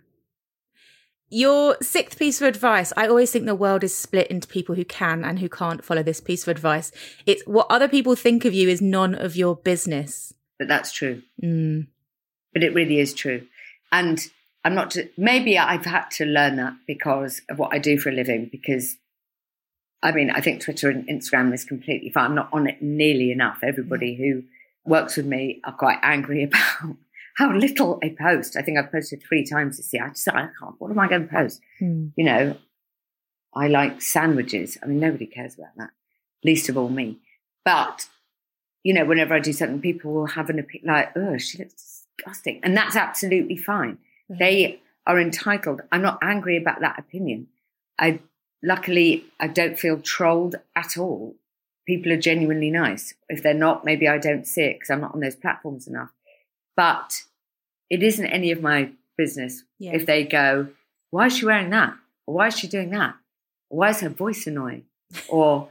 Your 1.29 1.77
sixth 1.81 2.17
piece 2.17 2.41
of 2.41 2.47
advice. 2.47 2.93
I 2.95 3.07
always 3.07 3.31
think 3.31 3.45
the 3.45 3.55
world 3.55 3.83
is 3.83 3.95
split 3.95 4.27
into 4.27 4.47
people 4.47 4.75
who 4.75 4.85
can 4.85 5.25
and 5.25 5.39
who 5.39 5.49
can't 5.49 5.83
follow 5.83 6.03
this 6.03 6.21
piece 6.21 6.43
of 6.43 6.49
advice. 6.49 6.91
It's 7.25 7.43
what 7.45 7.67
other 7.69 7.87
people 7.87 8.15
think 8.15 8.45
of 8.45 8.53
you 8.53 8.69
is 8.69 8.81
none 8.81 9.13
of 9.13 9.35
your 9.35 9.55
business. 9.55 10.33
But 10.57 10.67
that's 10.67 10.91
true. 10.91 11.21
Mm. 11.43 11.87
But 12.53 12.63
it 12.63 12.73
really 12.73 12.99
is 12.99 13.13
true. 13.13 13.45
And 13.91 14.25
I'm 14.63 14.73
not, 14.73 14.91
to, 14.91 15.09
maybe 15.17 15.57
I've 15.57 15.85
had 15.85 16.09
to 16.11 16.25
learn 16.25 16.55
that 16.57 16.73
because 16.87 17.41
of 17.49 17.59
what 17.59 17.73
I 17.73 17.79
do 17.79 17.97
for 17.97 18.09
a 18.09 18.13
living. 18.13 18.47
Because 18.49 18.95
I 20.01 20.11
mean, 20.11 20.29
I 20.29 20.41
think 20.41 20.61
Twitter 20.61 20.89
and 20.89 21.07
Instagram 21.07 21.53
is 21.53 21.65
completely 21.65 22.09
fine. 22.09 22.25
I'm 22.25 22.35
not 22.35 22.49
on 22.53 22.67
it 22.67 22.81
nearly 22.81 23.31
enough. 23.31 23.59
Everybody 23.63 24.15
who 24.15 24.43
works 24.85 25.17
with 25.17 25.25
me 25.25 25.59
are 25.63 25.73
quite 25.73 25.99
angry 26.03 26.43
about 26.81 26.97
how 27.37 27.53
little 27.55 27.99
I 28.03 28.15
post. 28.19 28.57
I 28.57 28.63
think 28.63 28.79
I've 28.79 28.91
posted 28.91 29.21
three 29.21 29.45
times 29.45 29.77
this 29.77 29.93
year. 29.93 30.05
I 30.05 30.09
just, 30.09 30.27
I 30.27 30.49
can't, 30.59 30.75
what 30.79 30.89
am 30.89 30.97
I 30.97 31.07
going 31.07 31.27
to 31.27 31.33
post? 31.33 31.61
Mm. 31.79 32.11
you 32.15 32.25
know, 32.25 32.57
I 33.55 33.67
like 33.67 34.01
sandwiches. 34.01 34.77
I 34.81 34.87
mean, 34.87 34.99
nobody 34.99 35.27
cares 35.27 35.53
about 35.53 35.75
that, 35.77 35.91
least 36.43 36.67
of 36.67 36.77
all 36.77 36.89
me. 36.89 37.19
But, 37.63 38.07
you 38.83 38.91
know, 38.91 39.05
whenever 39.05 39.35
I 39.35 39.39
do 39.39 39.53
something, 39.53 39.81
people 39.81 40.13
will 40.13 40.25
have 40.25 40.49
an 40.49 40.57
opinion 40.57 40.91
like, 40.91 41.15
oh, 41.15 41.37
she 41.37 41.59
looks 41.59 42.05
disgusting. 42.17 42.59
And 42.63 42.75
that's 42.75 42.95
absolutely 42.95 43.57
fine. 43.57 43.99
They 44.29 44.81
are 45.05 45.19
entitled. 45.19 45.81
I'm 45.91 46.01
not 46.01 46.17
angry 46.23 46.57
about 46.57 46.81
that 46.81 46.97
opinion. 46.97 47.47
I, 47.99 48.19
luckily, 48.63 49.25
I 49.39 49.47
don't 49.47 49.77
feel 49.77 49.99
trolled 49.99 50.55
at 50.75 50.97
all. 50.97 51.35
People 51.85 52.11
are 52.11 52.19
genuinely 52.19 52.71
nice. 52.71 53.13
If 53.29 53.43
they're 53.43 53.53
not, 53.53 53.85
maybe 53.85 54.07
I 54.07 54.17
don't 54.17 54.47
see 54.47 54.63
it 54.63 54.73
because 54.79 54.89
I'm 54.89 55.01
not 55.01 55.13
on 55.13 55.19
those 55.19 55.35
platforms 55.35 55.87
enough. 55.87 56.09
But 56.77 57.23
it 57.89 58.01
isn't 58.03 58.25
any 58.25 58.51
of 58.51 58.61
my 58.61 58.91
business 59.17 59.63
Yeah. 59.79 59.95
if 59.95 60.05
they 60.05 60.23
go, 60.23 60.69
why 61.09 61.25
is 61.25 61.37
she 61.37 61.45
wearing 61.45 61.71
that? 61.71 61.95
Or 62.25 62.35
why 62.35 62.47
is 62.47 62.57
she 62.57 62.67
doing 62.67 62.91
that? 62.91 63.15
Or 63.69 63.79
why 63.79 63.89
is 63.89 63.99
her 64.01 64.09
voice 64.09 64.47
annoying? 64.47 64.83
Or 65.29 65.69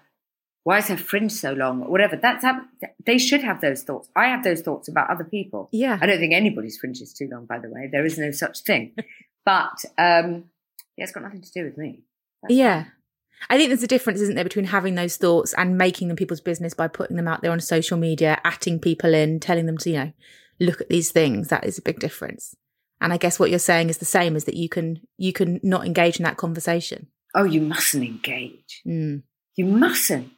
why 0.65 0.79
is 0.79 0.89
her 0.89 0.97
fringe 0.97 1.31
so 1.33 1.53
long? 1.53 1.83
Or 1.83 1.91
whatever. 1.91 2.17
That's 2.17 2.43
hap- 2.43 2.67
they 3.07 3.19
should 3.19 3.43
have 3.43 3.61
those 3.61 3.83
thoughts. 3.85 4.09
I 4.17 4.27
have 4.27 4.43
those 4.43 4.63
thoughts 4.63 4.89
about 4.89 5.09
other 5.11 5.23
people. 5.25 5.69
Yeah. 5.73 5.97
I 6.01 6.07
don't 6.07 6.19
think 6.19 6.35
anybody's 6.35 6.77
fringe 6.77 7.01
is 7.01 7.13
too 7.15 7.29
long, 7.31 7.47
by 7.47 7.59
the 7.61 7.69
way. 7.69 7.89
There 7.91 8.05
is 8.05 8.19
no 8.19 8.33
such 8.33 8.61
thing. 8.63 8.95
but 9.45 9.85
um, 9.97 10.47
yeah, 10.97 11.05
it's 11.05 11.13
got 11.13 11.23
nothing 11.23 11.43
to 11.43 11.53
do 11.53 11.65
with 11.65 11.79
me. 11.79 12.01
That's 12.43 12.55
Yeah. 12.55 12.85
I 13.51 13.59
think 13.59 13.69
there's 13.69 13.83
a 13.83 13.87
difference, 13.87 14.21
isn't 14.23 14.35
there, 14.35 14.43
between 14.45 14.65
having 14.65 14.95
those 14.97 15.19
thoughts 15.19 15.53
and 15.59 15.77
making 15.79 16.09
them 16.09 16.17
people's 16.17 16.41
business 16.41 16.73
by 16.75 16.89
putting 16.89 17.17
them 17.17 17.29
out 17.29 17.43
there 17.43 17.53
on 17.53 17.61
social 17.61 17.99
media, 17.99 18.41
atting 18.45 18.81
people 18.83 19.13
in, 19.15 19.39
telling 19.39 19.67
them 19.67 19.77
to, 19.79 19.91
you 19.91 19.97
know, 19.97 20.13
look 20.61 20.81
at 20.81 20.89
these 20.89 21.11
things. 21.11 21.49
That 21.49 21.65
is 21.65 21.79
a 21.79 21.83
big 21.83 21.99
difference. 21.99 22.55
And 23.01 23.13
I 23.13 23.19
guess 23.19 23.39
what 23.39 23.51
you're 23.51 23.59
saying 23.59 23.91
is 23.91 23.99
the 23.99 24.05
same 24.05 24.37
is 24.37 24.45
that 24.45 24.57
you 24.57 24.69
can 24.69 25.01
you 25.19 25.33
can 25.33 25.61
not 25.63 25.87
engage 25.87 26.19
in 26.19 26.25
that 26.25 26.37
conversation. 26.39 27.09
Oh, 27.35 27.45
you 27.45 27.61
mustn't 27.61 28.05
engage. 28.05 28.81
Mm. 28.87 29.23
You 29.57 29.67
mustn't. 29.67 30.31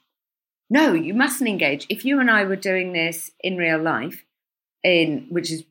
No, 0.68 0.92
you 0.92 1.14
mustn't 1.14 1.48
engage. 1.48 1.86
If 1.88 2.04
you 2.04 2.18
and 2.20 2.30
I 2.30 2.44
were 2.44 2.56
doing 2.56 2.92
this 2.92 3.30
in 3.40 3.56
real 3.56 3.80
life, 3.80 4.24
in 4.82 5.26
which 5.30 5.50
is 5.52 5.64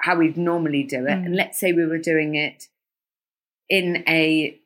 how 0.00 0.16
we'd 0.16 0.36
normally 0.36 0.84
do 0.84 1.06
it, 1.06 1.10
Mm. 1.10 1.26
and 1.26 1.36
let's 1.36 1.58
say 1.58 1.72
we 1.72 1.84
were 1.84 1.98
doing 1.98 2.36
it 2.36 2.68
in 3.68 4.04
a 4.08 4.58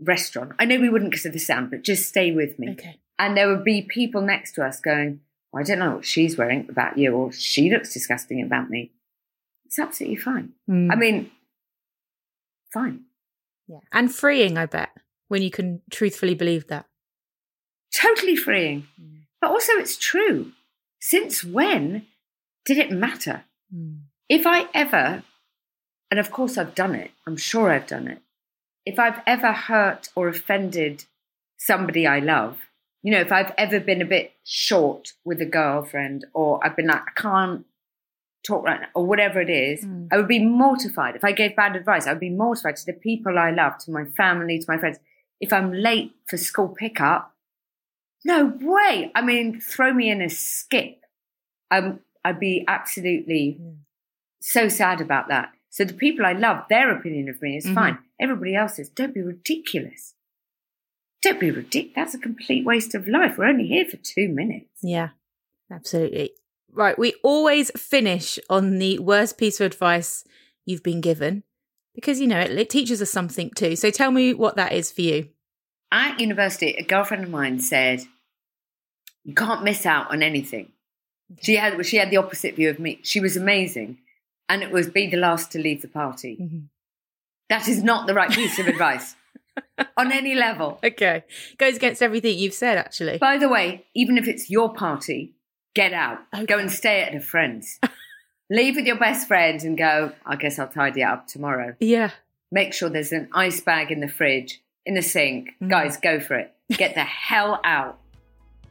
restaurant, 0.00 0.52
I 0.58 0.64
know 0.64 0.80
we 0.80 0.88
wouldn't 0.88 1.10
because 1.10 1.26
of 1.26 1.32
the 1.32 1.38
sound, 1.38 1.70
but 1.70 1.82
just 1.82 2.08
stay 2.08 2.32
with 2.32 2.58
me. 2.58 2.70
Okay. 2.72 2.98
And 3.18 3.36
there 3.36 3.48
would 3.48 3.64
be 3.64 3.82
people 3.82 4.22
next 4.22 4.52
to 4.54 4.64
us 4.64 4.80
going, 4.80 5.20
I 5.54 5.62
don't 5.62 5.78
know 5.80 5.96
what 5.96 6.04
she's 6.04 6.38
wearing 6.38 6.66
about 6.68 6.96
you, 6.96 7.12
or 7.12 7.32
she 7.32 7.70
looks 7.70 7.92
disgusting 7.92 8.42
about 8.42 8.70
me. 8.70 8.92
It's 9.64 9.78
absolutely 9.78 10.16
fine. 10.16 10.52
Mm. 10.68 10.92
I 10.92 10.96
mean, 10.96 11.30
fine. 12.72 13.04
yeah. 13.66 13.80
And 13.92 14.14
freeing, 14.14 14.56
I 14.56 14.66
bet, 14.66 14.90
when 15.28 15.42
you 15.42 15.50
can 15.50 15.82
truthfully 15.90 16.34
believe 16.34 16.68
that. 16.68 16.86
Totally 17.94 18.36
freeing. 18.36 18.86
Mm. 19.00 19.22
But 19.40 19.50
also, 19.50 19.72
it's 19.74 19.96
true. 19.96 20.52
Since 21.00 21.42
when 21.42 22.06
did 22.64 22.78
it 22.78 22.90
matter? 22.92 23.44
Mm. 23.74 24.02
If 24.28 24.46
I 24.46 24.66
ever, 24.74 25.24
and 26.10 26.20
of 26.20 26.30
course 26.30 26.56
I've 26.56 26.74
done 26.74 26.94
it, 26.94 27.10
I'm 27.26 27.36
sure 27.36 27.70
I've 27.70 27.86
done 27.86 28.06
it. 28.06 28.22
If 28.86 28.98
I've 28.98 29.20
ever 29.26 29.52
hurt 29.52 30.08
or 30.14 30.28
offended 30.28 31.04
somebody 31.56 32.06
I 32.06 32.20
love, 32.20 32.58
you 33.02 33.10
know, 33.12 33.20
if 33.20 33.32
I've 33.32 33.52
ever 33.56 33.80
been 33.80 34.02
a 34.02 34.06
bit 34.06 34.32
short 34.44 35.12
with 35.24 35.40
a 35.40 35.46
girlfriend 35.46 36.26
or 36.34 36.64
I've 36.64 36.76
been 36.76 36.86
like, 36.88 37.02
I 37.02 37.20
can't 37.20 37.64
talk 38.46 38.64
right 38.64 38.80
now, 38.80 38.88
or 38.94 39.04
whatever 39.06 39.40
it 39.40 39.50
is, 39.50 39.84
Mm. 39.84 40.08
I 40.10 40.16
would 40.16 40.28
be 40.28 40.38
mortified. 40.44 41.14
If 41.16 41.24
I 41.24 41.32
gave 41.32 41.54
bad 41.56 41.76
advice, 41.76 42.06
I 42.06 42.12
would 42.12 42.20
be 42.20 42.30
mortified 42.30 42.76
to 42.76 42.86
the 42.86 42.92
people 42.94 43.38
I 43.38 43.50
love, 43.50 43.78
to 43.84 43.90
my 43.90 44.04
family, 44.04 44.58
to 44.58 44.64
my 44.68 44.78
friends. 44.78 44.98
If 45.40 45.52
I'm 45.52 45.72
late 45.72 46.12
for 46.26 46.36
school 46.36 46.68
pickup, 46.68 47.34
no 48.24 48.46
way. 48.60 49.10
I 49.14 49.22
mean, 49.22 49.60
throw 49.60 49.92
me 49.92 50.10
in 50.10 50.20
a 50.22 50.28
skip. 50.30 51.00
I'm, 51.70 52.00
I'd 52.24 52.40
be 52.40 52.64
absolutely 52.68 53.58
Yeah. 53.60 53.70
so 54.40 54.68
sad 54.68 55.00
about 55.00 55.28
that. 55.28 55.52
So 55.70 55.84
the 55.84 55.94
people 55.94 56.26
I 56.26 56.32
love, 56.32 56.64
their 56.68 56.90
opinion 56.90 57.28
of 57.28 57.40
me 57.40 57.56
is 57.56 57.66
Mhm. 57.66 57.74
fine. 57.74 57.98
Everybody 58.20 58.54
else's, 58.54 58.88
don't 58.90 59.14
be 59.14 59.20
ridiculous. 59.22 60.14
Don't 61.22 61.40
be 61.40 61.50
ridiculous. 61.50 61.94
That's 61.94 62.14
a 62.14 62.18
complete 62.18 62.64
waste 62.64 62.94
of 62.94 63.06
life. 63.06 63.36
We're 63.36 63.46
only 63.46 63.66
here 63.66 63.84
for 63.84 63.98
two 63.98 64.28
minutes. 64.28 64.70
Yeah, 64.82 65.10
absolutely. 65.70 66.32
Right. 66.72 66.98
We 66.98 67.14
always 67.22 67.70
finish 67.76 68.38
on 68.48 68.78
the 68.78 68.98
worst 68.98 69.36
piece 69.36 69.60
of 69.60 69.66
advice 69.66 70.24
you've 70.64 70.82
been 70.82 71.00
given 71.00 71.42
because, 71.94 72.20
you 72.20 72.26
know, 72.26 72.40
it, 72.40 72.52
it 72.52 72.70
teaches 72.70 73.02
us 73.02 73.10
something 73.10 73.50
too. 73.50 73.76
So 73.76 73.90
tell 73.90 74.10
me 74.10 74.32
what 74.32 74.56
that 74.56 74.72
is 74.72 74.90
for 74.90 75.02
you. 75.02 75.28
At 75.92 76.20
university, 76.20 76.72
a 76.78 76.84
girlfriend 76.84 77.24
of 77.24 77.30
mine 77.30 77.58
said, 77.58 78.02
"You 79.24 79.34
can't 79.34 79.64
miss 79.64 79.84
out 79.84 80.10
on 80.12 80.22
anything." 80.22 80.70
She 81.42 81.56
had 81.56 81.84
she 81.84 81.96
had 81.96 82.10
the 82.10 82.16
opposite 82.16 82.54
view 82.54 82.70
of 82.70 82.78
me. 82.78 83.00
She 83.02 83.18
was 83.18 83.36
amazing, 83.36 83.98
and 84.48 84.62
it 84.62 84.70
was 84.70 84.88
be 84.88 85.08
the 85.08 85.16
last 85.16 85.50
to 85.52 85.58
leave 85.58 85.82
the 85.82 85.88
party. 85.88 86.36
Mhm. 86.40 86.68
That 87.48 87.66
is 87.66 87.82
not 87.82 88.06
the 88.06 88.14
right 88.14 88.30
piece 88.30 88.60
of 88.60 88.68
advice 88.68 89.16
on 89.96 90.12
any 90.12 90.34
level. 90.34 90.78
Okay. 90.84 91.24
Goes 91.58 91.76
against 91.76 92.02
everything 92.02 92.38
you've 92.38 92.54
said, 92.54 92.78
actually. 92.78 93.18
By 93.18 93.38
the 93.38 93.48
way, 93.48 93.86
even 93.94 94.18
if 94.18 94.26
it's 94.28 94.50
your 94.50 94.72
party, 94.72 95.34
get 95.74 95.92
out. 95.92 96.18
Okay. 96.34 96.46
Go 96.46 96.58
and 96.58 96.70
stay 96.70 97.02
at 97.02 97.14
a 97.14 97.20
friend's. 97.20 97.78
Leave 98.50 98.76
with 98.76 98.86
your 98.86 98.98
best 98.98 99.28
friend 99.28 99.60
and 99.62 99.78
go, 99.78 100.12
I 100.26 100.34
guess 100.36 100.58
I'll 100.58 100.68
tidy 100.68 101.02
it 101.02 101.04
up 101.04 101.26
tomorrow. 101.28 101.74
yeah. 101.80 102.10
Make 102.52 102.72
sure 102.74 102.88
there's 102.88 103.12
an 103.12 103.28
ice 103.32 103.60
bag 103.60 103.92
in 103.92 104.00
the 104.00 104.08
fridge, 104.08 104.60
in 104.84 104.94
the 104.94 105.02
sink. 105.02 105.50
Mm. 105.62 105.70
Guys, 105.70 105.96
go 105.98 106.18
for 106.18 106.34
it. 106.36 106.52
Get 106.72 106.94
the 106.96 107.04
hell 107.04 107.60
out. 107.62 108.00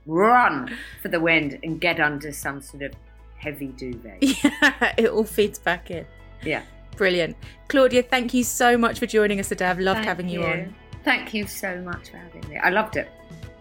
Run 0.06 0.76
for 1.02 1.08
the 1.08 1.22
wind 1.22 1.58
and 1.64 1.80
get 1.80 2.00
under 2.02 2.34
some 2.34 2.62
sort 2.62 2.84
of 2.84 2.94
heavy 3.38 3.68
duvet. 3.68 4.18
Yeah. 4.22 4.94
It 4.98 5.10
all 5.12 5.24
feeds 5.24 5.60
back 5.60 5.92
in. 5.92 6.06
Yeah. 6.44 6.64
Brilliant. 6.98 7.38
Claudia, 7.68 8.04
thank 8.04 8.34
you 8.34 8.44
so 8.44 8.78
much 8.78 9.00
for 9.00 9.06
joining 9.06 9.40
us 9.40 9.50
today. 9.50 9.66
I've 9.66 9.80
loved 9.80 9.98
Thank 9.98 10.08
having 10.08 10.30
you. 10.30 10.44
on. 10.44 10.76
Thank 11.04 11.34
you 11.34 11.48
so 11.48 11.80
much 11.82 12.10
for 12.10 12.18
having 12.18 12.48
me. 12.50 12.58
I 12.58 12.70
loved 12.70 12.98
it. 12.98 13.10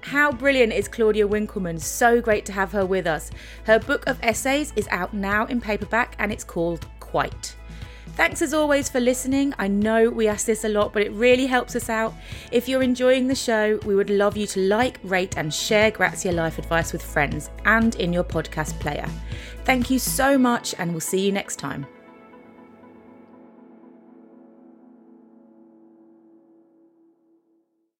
How 0.00 0.32
brilliant 0.32 0.72
is 0.72 0.88
Claudia 0.88 1.26
Winkleman? 1.26 1.78
So 1.78 2.20
great 2.20 2.46
to 2.46 2.52
have 2.52 2.72
her 2.72 2.86
with 2.86 3.06
us. 3.06 3.30
Her 3.64 3.78
book 3.78 4.06
of 4.06 4.18
essays 4.22 4.72
is 4.76 4.88
out 4.90 5.12
now 5.12 5.46
in 5.46 5.60
paperback 5.60 6.16
and 6.18 6.32
it's 6.32 6.44
called 6.44 6.86
Quite. 7.00 7.54
Thanks 8.16 8.42
as 8.42 8.52
always 8.52 8.88
for 8.88 9.00
listening. 9.00 9.54
I 9.58 9.68
know 9.68 10.10
we 10.10 10.26
ask 10.26 10.46
this 10.46 10.64
a 10.64 10.68
lot, 10.68 10.92
but 10.92 11.02
it 11.02 11.12
really 11.12 11.46
helps 11.46 11.76
us 11.76 11.88
out. 11.88 12.14
If 12.50 12.68
you're 12.68 12.82
enjoying 12.82 13.28
the 13.28 13.34
show, 13.34 13.78
we 13.84 13.94
would 13.94 14.10
love 14.10 14.36
you 14.36 14.46
to 14.48 14.60
like, 14.60 14.98
rate, 15.04 15.36
and 15.36 15.54
share 15.54 15.90
Grazia 15.90 16.32
Life 16.32 16.58
Advice 16.58 16.92
with 16.92 17.02
friends 17.02 17.50
and 17.64 17.94
in 17.96 18.12
your 18.12 18.24
podcast 18.24 18.80
player. 18.80 19.08
Thank 19.64 19.88
you 19.88 20.00
so 20.00 20.36
much, 20.36 20.74
and 20.78 20.90
we'll 20.90 21.00
see 21.00 21.24
you 21.24 21.30
next 21.30 21.56
time. 21.56 21.86